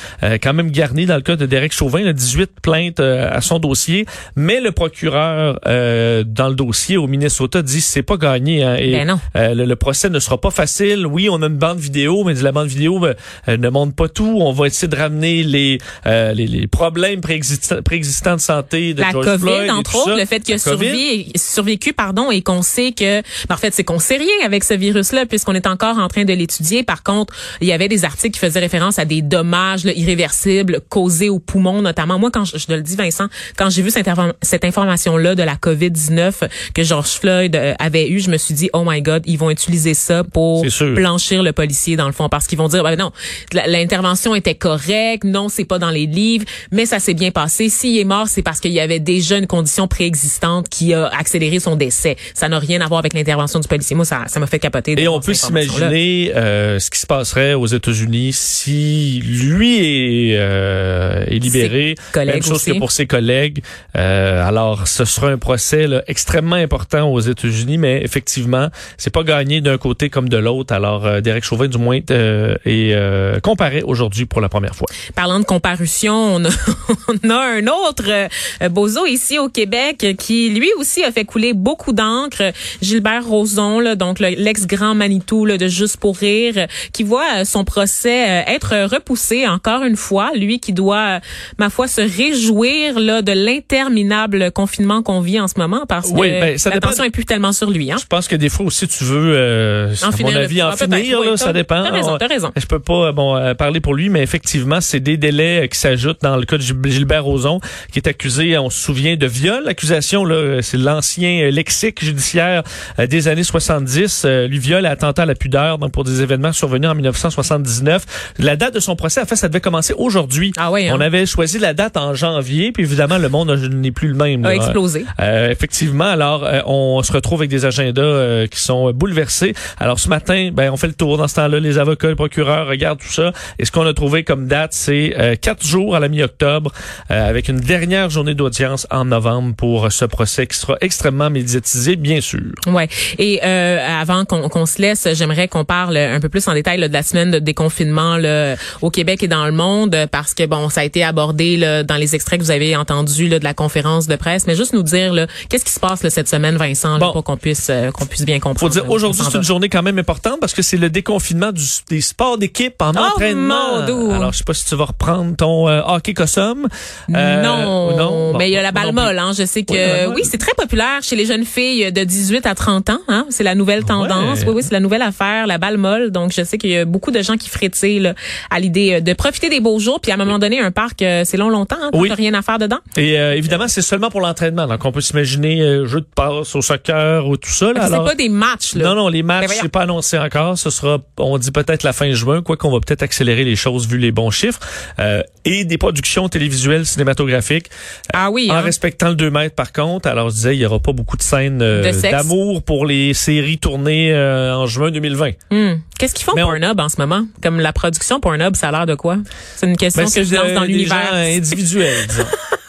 quand 0.42 0.52
même 0.52 0.70
garni 0.70 1.06
dans 1.06 1.16
le 1.16 1.22
cas 1.22 1.36
de 1.36 1.46
Derek 1.46 1.72
Chauvin, 1.72 2.04
a 2.06 2.12
18 2.12 2.60
plaintes 2.62 3.00
à 3.00 3.40
son 3.40 3.58
dossier. 3.58 4.06
Mais 4.36 4.60
le 4.60 4.72
procureur 4.72 5.60
dans 5.64 6.48
le 6.48 6.54
dossier 6.54 6.96
au 6.96 7.06
Minnesota 7.06 7.62
dit 7.62 7.80
c'est 7.88 8.02
pas 8.02 8.16
gagné. 8.16 8.62
Hein, 8.62 8.76
et, 8.78 8.92
ben 8.92 9.20
euh, 9.36 9.54
le, 9.54 9.76
procès 9.76 10.10
ne 10.10 10.18
sera 10.18 10.40
pas 10.40 10.50
facile. 10.50 11.06
Oui, 11.06 11.28
on 11.30 11.42
a 11.42 11.46
une 11.46 11.56
bande 11.56 11.78
vidéo, 11.78 12.24
mais 12.24 12.34
la 12.34 12.52
bande 12.52 12.68
vidéo 12.68 12.98
ben, 12.98 13.14
ne 13.46 13.68
montre 13.68 13.94
pas 13.94 14.08
tout. 14.08 14.38
On 14.40 14.52
va 14.52 14.66
essayer 14.66 14.88
de 14.88 14.96
ramener 14.96 15.42
les, 15.42 15.78
euh, 16.06 16.32
les, 16.32 16.46
les, 16.46 16.66
problèmes 16.66 17.20
préexistants, 17.20 17.82
préexistants 17.82 18.36
de 18.36 18.40
santé 18.40 18.94
de 18.94 19.00
la 19.00 19.10
George 19.10 19.26
COVID, 19.26 19.38
Floyd 19.38 19.70
entre 19.70 19.96
autres, 19.96 20.16
le 20.16 20.24
fait 20.24 20.40
qu'il 20.40 20.54
a 20.54 20.58
survécu, 20.58 21.30
survécu, 21.36 21.92
pardon, 21.92 22.30
et 22.30 22.42
qu'on 22.42 22.62
sait 22.62 22.92
que, 22.92 23.22
ben, 23.48 23.54
en 23.54 23.58
fait, 23.58 23.74
c'est 23.74 23.84
qu'on 23.84 23.98
sait 23.98 24.16
rien 24.16 24.44
avec 24.44 24.64
ce 24.64 24.74
virus-là, 24.74 25.26
puisqu'on 25.26 25.54
est 25.54 25.66
encore 25.66 25.98
en 25.98 26.08
train 26.08 26.24
de 26.24 26.32
l'étudier. 26.32 26.82
Par 26.82 27.02
contre, 27.02 27.34
il 27.60 27.68
y 27.68 27.72
avait 27.72 27.88
des 27.88 28.04
articles 28.04 28.34
qui 28.34 28.40
faisaient 28.40 28.60
référence 28.60 28.98
à 28.98 29.04
des 29.04 29.22
dommages 29.22 29.84
là, 29.84 29.92
irréversibles 29.94 30.80
causés 30.88 31.28
aux 31.28 31.38
poumons, 31.38 31.82
notamment. 31.82 32.18
Moi, 32.18 32.30
quand 32.30 32.44
je, 32.44 32.58
je 32.58 32.66
te 32.66 32.72
le 32.72 32.82
dis, 32.82 32.96
Vincent, 32.96 33.28
quand 33.56 33.70
j'ai 33.70 33.82
vu 33.82 33.90
cette, 33.90 34.08
cette 34.42 34.64
information-là 34.64 35.34
de 35.34 35.42
la 35.42 35.54
COVID-19 35.56 36.48
que 36.74 36.82
George 36.82 37.10
Floyd 37.10 37.56
euh, 37.56 37.74
avait 37.78 38.08
eu, 38.08 38.20
je 38.20 38.30
me 38.30 38.36
suis 38.36 38.54
dit, 38.54 38.70
oh 38.72 38.84
my 38.86 39.02
God, 39.02 39.22
ils 39.26 39.38
vont 39.38 39.50
utiliser 39.50 39.94
ça 39.94 40.24
pour 40.24 40.64
blanchir 40.94 41.42
le 41.42 41.52
policier 41.52 41.96
dans 41.96 42.06
le 42.06 42.12
fond, 42.12 42.28
parce 42.28 42.46
qu'ils 42.46 42.58
vont 42.58 42.68
dire, 42.68 42.82
ben 42.82 42.96
non, 42.96 43.12
l'intervention 43.52 44.34
était 44.34 44.54
correcte, 44.54 45.24
non, 45.24 45.48
c'est 45.48 45.64
pas 45.64 45.78
dans 45.78 45.90
les 45.90 46.06
livres, 46.06 46.44
mais 46.72 46.86
ça 46.86 46.98
s'est 46.98 47.14
bien 47.14 47.30
passé. 47.30 47.68
S'il 47.68 47.98
est 47.98 48.04
mort, 48.04 48.28
c'est 48.28 48.42
parce 48.42 48.60
qu'il 48.60 48.72
y 48.72 48.80
avait 48.80 49.00
déjà 49.00 49.38
une 49.38 49.46
condition 49.46 49.88
préexistante 49.88 50.68
qui 50.68 50.94
a 50.94 51.06
accéléré 51.06 51.60
son 51.60 51.76
décès. 51.76 52.16
Ça 52.34 52.48
n'a 52.48 52.58
rien 52.58 52.80
à 52.80 52.86
voir 52.86 53.00
avec 53.00 53.14
l'intervention 53.14 53.60
du 53.60 53.68
policier. 53.68 53.94
Moi, 53.96 54.04
ça, 54.04 54.24
ça 54.26 54.40
m'a 54.40 54.46
fait 54.46 54.58
capoter. 54.58 55.00
Et 55.00 55.08
on 55.08 55.20
peut 55.20 55.34
s'imaginer 55.34 56.32
euh, 56.34 56.78
ce 56.78 56.90
qui 56.90 56.98
se 56.98 57.06
passerait 57.06 57.54
aux 57.54 57.66
États-Unis 57.66 58.32
si 58.32 59.20
lui 59.24 60.32
est, 60.32 60.36
euh, 60.38 61.24
est 61.26 61.38
libéré. 61.38 61.94
Même 62.16 62.42
chose 62.42 62.52
aussi. 62.52 62.72
que 62.72 62.78
pour 62.78 62.92
ses 62.92 63.06
collègues. 63.06 63.62
Euh, 63.96 64.46
alors, 64.46 64.88
ce 64.88 65.04
sera 65.04 65.28
un 65.28 65.38
procès 65.38 65.86
là, 65.86 66.02
extrêmement 66.06 66.56
important 66.56 67.10
aux 67.10 67.20
États-Unis, 67.20 67.67
mais 67.76 68.00
effectivement, 68.02 68.68
c'est 68.96 69.12
pas 69.12 69.24
gagné 69.24 69.60
d'un 69.60 69.76
côté 69.78 70.08
comme 70.08 70.28
de 70.28 70.36
l'autre. 70.38 70.72
Alors, 70.72 71.04
euh, 71.06 71.20
Derek 71.20 71.44
Chauvin, 71.44 71.66
du 71.68 71.76
moins, 71.78 71.98
euh, 72.10 72.54
est 72.64 72.92
euh, 72.94 73.40
comparé 73.40 73.82
aujourd'hui 73.82 74.24
pour 74.24 74.40
la 74.40 74.48
première 74.48 74.74
fois. 74.74 74.86
Parlant 75.14 75.40
de 75.40 75.44
comparution, 75.44 76.14
on 76.36 76.44
a, 76.44 76.48
on 77.24 77.30
a 77.30 77.36
un 77.36 77.66
autre 77.66 78.04
euh, 78.08 78.68
bozo 78.68 79.04
ici 79.06 79.38
au 79.38 79.48
Québec 79.48 80.06
qui 80.18 80.50
lui 80.50 80.70
aussi 80.78 81.02
a 81.04 81.12
fait 81.12 81.24
couler 81.24 81.52
beaucoup 81.52 81.92
d'encre. 81.92 82.52
Gilbert 82.80 83.26
Rozon, 83.26 83.80
là, 83.80 83.96
donc 83.96 84.20
le- 84.20 84.28
l'ex-grand 84.38 84.94
Manitou 84.94 85.44
là, 85.44 85.58
de 85.58 85.66
Juste 85.68 85.98
pour 85.98 86.16
rire, 86.16 86.66
qui 86.92 87.02
voit 87.02 87.24
euh, 87.38 87.44
son 87.44 87.64
procès 87.64 88.28
euh, 88.28 88.42
être 88.46 88.86
repoussé 88.94 89.46
encore 89.46 89.82
une 89.82 89.96
fois. 89.96 90.30
Lui 90.34 90.60
qui 90.60 90.72
doit, 90.72 91.20
ma 91.58 91.68
foi, 91.70 91.88
se 91.88 92.00
réjouir 92.00 92.98
là, 93.00 93.22
de 93.22 93.32
l'interminable 93.32 94.50
confinement 94.52 95.02
qu'on 95.02 95.20
vit 95.20 95.40
en 95.40 95.48
ce 95.48 95.58
moment 95.58 95.84
parce 95.86 96.08
Oui, 96.12 96.28
que 96.28 96.40
ben, 96.40 96.58
ça 96.58 96.70
dépend 96.70 96.86
l'attention 96.86 97.04
est 97.04 97.10
plus 97.10 97.24
tellement 97.24 97.52
sur 97.58 97.70
lui. 97.70 97.90
Hein? 97.92 97.96
Je 98.00 98.06
pense 98.06 98.28
que 98.28 98.36
des 98.36 98.48
fois 98.48 98.66
aussi, 98.66 98.86
tu 98.88 99.04
veux, 99.04 99.32
euh, 99.36 99.94
En 100.02 100.08
à 100.08 100.12
finir 100.12 100.32
mon 100.32 100.38
avis, 100.40 100.62
en 100.62 100.72
finir, 100.72 101.20
là, 101.20 101.36
ça 101.36 101.52
dépend. 101.52 101.82
t'as 101.84 101.90
raison, 101.90 102.14
On- 102.14 102.18
t'as 102.18 102.26
raison. 102.28 102.50
Je 102.56 102.66
peux 102.66 102.78
pas 102.80 103.12
bon 103.12 103.36
euh, 103.36 103.54
parler 103.54 103.80
pour 103.80 103.94
lui, 103.94 104.08
mais 104.08 104.22
effectivement, 104.22 104.80
c'est 104.80 105.00
des 105.00 105.16
délais 105.16 105.64
euh, 105.64 105.66
qui 105.66 105.78
s'ajoutent 105.78 106.22
dans 106.22 106.36
le 106.36 106.44
cas 106.44 106.56
de 106.56 106.62
Gil- 106.62 106.76
Gilbert 106.86 107.24
Rozon, 107.24 107.60
qui 107.92 107.98
est 107.98 108.08
accusé, 108.08 108.56
on 108.58 108.70
se 108.70 108.78
souvient, 108.80 109.16
de 109.16 109.26
viol. 109.26 109.62
L'accusation, 109.64 110.24
là, 110.24 110.34
euh, 110.34 110.62
c'est 110.62 110.76
l'ancien 110.78 111.42
euh, 111.46 111.50
lexique 111.50 112.04
judiciaire 112.04 112.62
euh, 112.98 113.06
des 113.06 113.28
années 113.28 113.42
70. 113.44 114.22
Euh, 114.24 114.46
lui 114.48 114.58
viol 114.58 114.84
et 114.84 114.88
attentat 114.88 115.22
à 115.22 115.26
la 115.26 115.34
pudeur 115.34 115.78
donc 115.78 115.92
pour 115.92 116.04
des 116.04 116.22
événements 116.22 116.52
survenus 116.52 116.88
en 116.90 116.94
1979. 116.94 118.32
La 118.38 118.56
date 118.56 118.74
de 118.74 118.80
son 118.80 118.96
procès, 118.96 119.20
en 119.20 119.26
fait, 119.26 119.36
ça 119.36 119.48
devait 119.48 119.60
commencer 119.60 119.94
aujourd'hui. 119.96 120.52
Ah 120.56 120.70
oui, 120.70 120.88
hein? 120.88 120.94
On 120.96 121.00
avait 121.00 121.26
choisi 121.26 121.58
la 121.58 121.74
date 121.74 121.96
en 121.96 122.14
janvier, 122.14 122.72
puis 122.72 122.82
évidemment, 122.84 123.18
le 123.18 123.28
monde 123.28 123.50
euh, 123.50 123.68
n'est 123.68 123.90
plus 123.92 124.08
le 124.08 124.14
même. 124.14 124.44
A 124.44 124.48
là. 124.48 124.54
explosé. 124.54 125.04
Euh, 125.20 125.50
effectivement, 125.50 126.04
alors 126.04 126.44
euh, 126.44 126.60
on 126.66 127.02
se 127.02 127.12
retrouve 127.12 127.37
avec 127.38 127.50
des 127.50 127.64
agendas 127.64 128.02
euh, 128.02 128.46
qui 128.46 128.60
sont 128.60 128.92
bouleversés. 128.92 129.54
Alors 129.78 129.98
ce 129.98 130.08
matin, 130.08 130.50
ben 130.52 130.70
on 130.70 130.76
fait 130.76 130.86
le 130.88 130.94
tour 130.94 131.18
dans 131.18 131.28
ce 131.28 131.36
temps-là, 131.36 131.60
les 131.60 131.78
avocats, 131.78 132.08
les 132.08 132.14
procureurs 132.14 132.66
regardent 132.68 132.98
tout 133.00 133.12
ça. 133.12 133.32
Et 133.58 133.64
ce 133.64 133.72
qu'on 133.72 133.86
a 133.86 133.94
trouvé 133.94 134.24
comme 134.24 134.46
date, 134.46 134.72
c'est 134.72 135.14
euh, 135.18 135.36
quatre 135.40 135.64
jours 135.66 135.96
à 135.96 136.00
la 136.00 136.08
mi-octobre, 136.08 136.72
euh, 137.10 137.28
avec 137.28 137.48
une 137.48 137.60
dernière 137.60 138.10
journée 138.10 138.34
d'audience 138.34 138.86
en 138.90 139.04
novembre 139.04 139.54
pour 139.56 139.90
ce 139.92 140.04
procès 140.04 140.46
qui 140.46 140.56
sera 140.56 140.76
extrêmement 140.80 141.30
médiatisé, 141.30 141.96
bien 141.96 142.20
sûr. 142.20 142.40
Ouais. 142.66 142.88
Et 143.18 143.40
euh, 143.44 143.78
avant 144.00 144.24
qu'on 144.24 144.48
qu'on 144.48 144.66
se 144.66 144.80
laisse, 144.80 145.06
j'aimerais 145.14 145.48
qu'on 145.48 145.64
parle 145.64 145.96
un 145.96 146.20
peu 146.20 146.28
plus 146.28 146.46
en 146.48 146.54
détail 146.54 146.78
là, 146.78 146.88
de 146.88 146.92
la 146.92 147.02
semaine 147.02 147.30
de 147.30 147.38
déconfinement 147.38 148.16
là, 148.16 148.56
au 148.82 148.90
Québec 148.90 149.22
et 149.22 149.28
dans 149.28 149.46
le 149.46 149.52
monde, 149.52 149.96
parce 150.10 150.34
que 150.34 150.46
bon, 150.46 150.68
ça 150.68 150.80
a 150.80 150.84
été 150.84 151.04
abordé 151.04 151.56
là, 151.56 151.82
dans 151.82 151.96
les 151.96 152.14
extraits 152.14 152.38
que 152.38 152.44
vous 152.44 152.50
avez 152.50 152.76
entendus 152.76 153.28
là, 153.28 153.38
de 153.38 153.44
la 153.44 153.54
conférence 153.54 154.06
de 154.06 154.16
presse. 154.16 154.46
Mais 154.46 154.54
juste 154.56 154.72
nous 154.72 154.82
dire 154.82 155.26
qu'est-ce 155.48 155.64
qui 155.64 155.72
se 155.72 155.80
passe 155.80 156.02
là, 156.02 156.10
cette 156.10 156.28
semaine, 156.28 156.56
Vincent, 156.56 156.94
là, 156.98 157.06
Bon. 157.06 157.12
pour 157.12 157.24
qu'on 157.28 157.36
puisse 157.36 157.68
euh, 157.68 157.90
qu'on 157.90 158.06
puisse 158.06 158.24
bien 158.24 158.40
comprendre. 158.40 158.58
Faut 158.60 158.68
dire 158.80 158.88
aujourd'hui 158.90 159.20
c'est 159.22 159.36
une 159.36 159.44
journée 159.44 159.68
quand 159.68 159.82
même 159.82 159.98
importante 159.98 160.40
parce 160.40 160.54
que 160.54 160.62
c'est 160.62 160.78
le 160.78 160.88
déconfinement 160.88 161.52
du, 161.52 161.62
des 161.90 162.00
sports 162.00 162.38
d'équipe 162.38 162.80
en 162.80 162.92
Oh, 162.96 163.00
entraînement. 163.00 163.82
mon. 163.86 164.12
Alors 164.14 164.32
je 164.32 164.38
sais 164.38 164.44
pas 164.44 164.54
si 164.54 164.64
tu 164.64 164.74
vas 164.76 164.86
reprendre 164.86 165.36
ton 165.36 165.68
euh, 165.68 165.82
hockey 165.86 166.14
cossum. 166.14 166.66
Euh, 167.14 167.42
non, 167.42 167.96
non? 167.96 168.32
Bon, 168.32 168.38
mais 168.38 168.48
il 168.48 168.52
y 168.54 168.56
a 168.56 168.62
la 168.62 168.72
balle 168.72 168.92
molle. 168.92 169.18
Hein. 169.18 169.32
Je 169.36 169.44
sais 169.44 169.62
que 169.64 170.06
Oui, 170.14 170.22
c'est 170.24 170.38
très 170.38 170.54
populaire 170.56 171.02
chez 171.02 171.16
les 171.16 171.26
jeunes 171.26 171.44
filles 171.44 171.92
de 171.92 172.02
18 172.04 172.46
à 172.46 172.54
30 172.54 172.90
ans. 172.90 173.00
Hein. 173.08 173.26
C'est 173.28 173.44
la 173.44 173.54
nouvelle 173.54 173.84
tendance. 173.84 174.40
Ouais. 174.40 174.46
Oui, 174.48 174.54
oui, 174.56 174.62
c'est 174.62 174.72
la 174.72 174.80
nouvelle 174.80 175.02
affaire, 175.02 175.46
la 175.46 175.58
balle 175.58 175.76
molle. 175.76 176.10
Donc, 176.10 176.32
je 176.34 176.42
sais 176.44 176.56
qu'il 176.56 176.70
y 176.70 176.78
a 176.78 176.84
beaucoup 176.86 177.10
de 177.10 177.20
gens 177.22 177.36
qui 177.36 177.50
frétillent 177.50 178.00
là, 178.00 178.14
à 178.50 178.58
l'idée 178.60 178.94
euh, 178.94 179.00
de 179.00 179.12
profiter 179.12 179.50
des 179.50 179.60
beaux 179.60 179.78
jours. 179.78 180.00
Puis 180.00 180.10
à 180.12 180.14
un 180.14 180.18
moment 180.18 180.38
donné, 180.38 180.60
un 180.60 180.70
parc, 180.70 181.02
euh, 181.02 181.22
c'est 181.26 181.36
long, 181.36 181.50
longtemps. 181.50 181.76
Hein, 181.82 181.90
Oui. 181.92 182.08
T'as 182.08 182.14
rien 182.14 182.32
à 182.34 182.42
faire 182.42 182.58
dedans. 182.58 182.78
Et 182.96 183.18
euh, 183.18 183.34
évidemment, 183.36 183.68
c'est 183.68 183.82
seulement 183.82 184.08
pour 184.10 184.20
l'entraînement. 184.20 184.66
Donc, 184.66 184.84
on 184.84 184.92
peut 184.92 185.00
s'imaginer 185.00 185.58
jeu 185.86 186.00
de 186.00 186.06
passe 186.14 186.54
au 186.56 186.62
soccer 186.62 187.17
ou 187.26 187.36
tout 187.36 187.50
ça. 187.50 187.72
Là. 187.72 187.86
C'est 187.86 187.94
Alors, 187.94 188.04
pas 188.04 188.14
des 188.14 188.28
matchs. 188.28 188.74
Là. 188.74 188.84
non, 188.88 188.94
non, 188.94 189.08
les 189.08 189.22
Ben 189.22 189.40
matchs, 189.40 189.58
c'est 189.60 189.68
pas 189.68 189.82
annoncé 189.82 190.18
encore. 190.18 190.58
Ce 190.58 190.70
sera, 190.70 190.98
on 191.18 191.38
dit 191.38 191.50
peut-être 191.50 191.82
la 191.82 191.92
fin 191.92 192.12
juin, 192.12 192.42
quoi 192.42 192.56
qu'on 192.56 192.70
va 192.70 192.80
peut-être 192.80 193.02
accélérer 193.02 193.44
les 193.44 193.56
choses 193.56 193.88
vu 193.88 193.98
les 193.98 194.12
bons 194.12 194.30
chiffres. 194.30 194.60
Euh, 194.98 195.22
et 195.44 195.64
des 195.64 195.78
productions 195.78 196.28
télévisuelles 196.28 196.84
cinématographiques. 196.86 197.70
Ah 198.12 198.30
oui. 198.30 198.48
En 198.50 198.54
hein. 198.56 198.60
respectant 198.60 199.08
le 199.08 199.14
2 199.14 199.30
mètres, 199.30 199.54
par 199.54 199.72
contre. 199.72 200.08
Alors, 200.08 200.30
je 200.30 200.34
disais, 200.34 200.56
il 200.56 200.60
y 200.60 200.66
aura 200.66 200.78
pas 200.78 200.92
beaucoup 200.92 201.16
de 201.16 201.22
scènes 201.22 201.62
euh, 201.62 201.90
De 201.90 202.10
d'amour 202.10 202.62
pour 202.62 202.86
les 202.86 203.14
séries 203.14 203.58
tournées 203.58 204.12
euh, 204.12 204.54
en 204.54 204.66
juin 204.66 204.90
2020. 204.90 205.30
Hmm. 205.50 205.74
Qu'est-ce 205.98 206.14
qu'ils 206.14 206.24
font 206.24 206.32
Mais 206.36 206.42
on- 206.42 206.48
Pornhub 206.48 206.78
en 206.78 206.88
ce 206.88 206.96
moment? 206.98 207.24
Comme 207.42 207.60
la 207.60 207.72
production 207.72 208.20
Pornhub, 208.20 208.56
ça 208.56 208.68
a 208.68 208.72
l'air 208.72 208.86
de 208.86 208.94
quoi? 208.94 209.18
C'est 209.56 209.66
une 209.66 209.76
question 209.76 210.02
Ben, 210.04 210.10
que 210.10 210.22
je 210.22 210.28
c'est, 210.28 210.36
lance 210.36 210.52
dans 210.52 210.64
l'univers. 210.64 211.12
disons. 211.40 211.80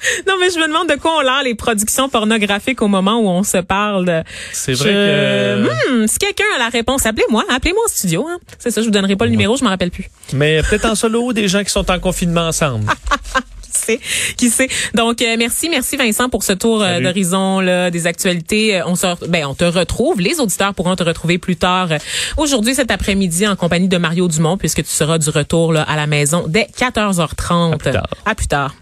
Non, 0.26 0.34
mais 0.40 0.50
je 0.50 0.58
me 0.58 0.66
demande 0.66 0.88
de 0.88 0.94
quoi 0.94 1.18
on 1.18 1.20
l'air 1.20 1.42
les 1.44 1.54
productions 1.54 2.08
pornographiques 2.08 2.82
au 2.82 2.88
moment 2.88 3.18
où 3.18 3.28
on 3.28 3.42
se 3.42 3.58
parle. 3.58 4.24
C'est 4.52 4.72
vrai 4.74 4.88
Je- 4.88 5.66
que... 5.66 6.02
Hmm, 6.02 6.06
si 6.06 6.18
quelqu'un 6.18 6.44
a 6.56 6.58
la 6.58 6.68
réponse, 6.68 7.06
appelez-moi. 7.06 7.44
Appelez-moi 7.50 7.82
au 7.84 7.88
studio. 7.88 8.26
Hein. 8.28 8.38
C'est 8.58 8.70
ça, 8.70 8.80
je 8.80 8.86
vous 8.86 8.92
donnerai 8.92 9.16
pas 9.16 9.24
le 9.26 9.30
numéro, 9.30 9.56
je 9.56 9.64
m'en 9.64 9.70
rappelle 9.70 9.90
plus. 9.90 10.08
Mais 10.32 10.62
peut-être 10.62 10.86
en 10.86 10.94
solo, 10.94 11.32
des 11.32 11.48
gens 11.48 11.62
qui 11.64 11.70
sont 11.70 11.90
en 11.90 11.98
confinement 11.98 12.48
ensemble. 12.48 12.86
Qui 13.72 13.78
sait? 13.78 14.00
Qui 14.36 14.50
sait? 14.50 14.68
Donc, 14.94 15.22
euh, 15.22 15.36
merci, 15.38 15.68
merci 15.68 15.96
Vincent 15.96 16.28
pour 16.28 16.42
ce 16.42 16.52
tour 16.52 16.82
euh, 16.82 17.00
d'horizon 17.00 17.60
là, 17.60 17.90
des 17.90 18.06
actualités. 18.08 18.78
Euh, 18.80 18.84
On 18.86 18.94
se, 18.96 19.06
ben, 19.28 19.46
on 19.46 19.54
te 19.54 19.64
retrouve. 19.64 20.20
Les 20.20 20.40
auditeurs 20.40 20.74
pourront 20.74 20.96
te 20.96 21.04
retrouver 21.04 21.38
plus 21.38 21.56
tard 21.56 21.88
euh, 21.92 21.98
aujourd'hui, 22.36 22.74
cet 22.74 22.90
après-midi, 22.90 23.46
en 23.46 23.54
compagnie 23.56 23.88
de 23.88 23.96
Mario 23.96 24.26
Dumont, 24.28 24.58
puisque 24.58 24.82
tu 24.82 24.90
seras 24.90 25.18
du 25.18 25.30
retour 25.30 25.72
là, 25.72 25.82
à 25.82 25.94
la 25.96 26.06
maison 26.08 26.44
dès 26.48 26.68
14h30. 26.78 27.74
À 27.74 27.78
plus 27.78 27.92
tard. 27.92 28.06
À 28.26 28.34
plus 28.34 28.46
tard. 28.48 28.74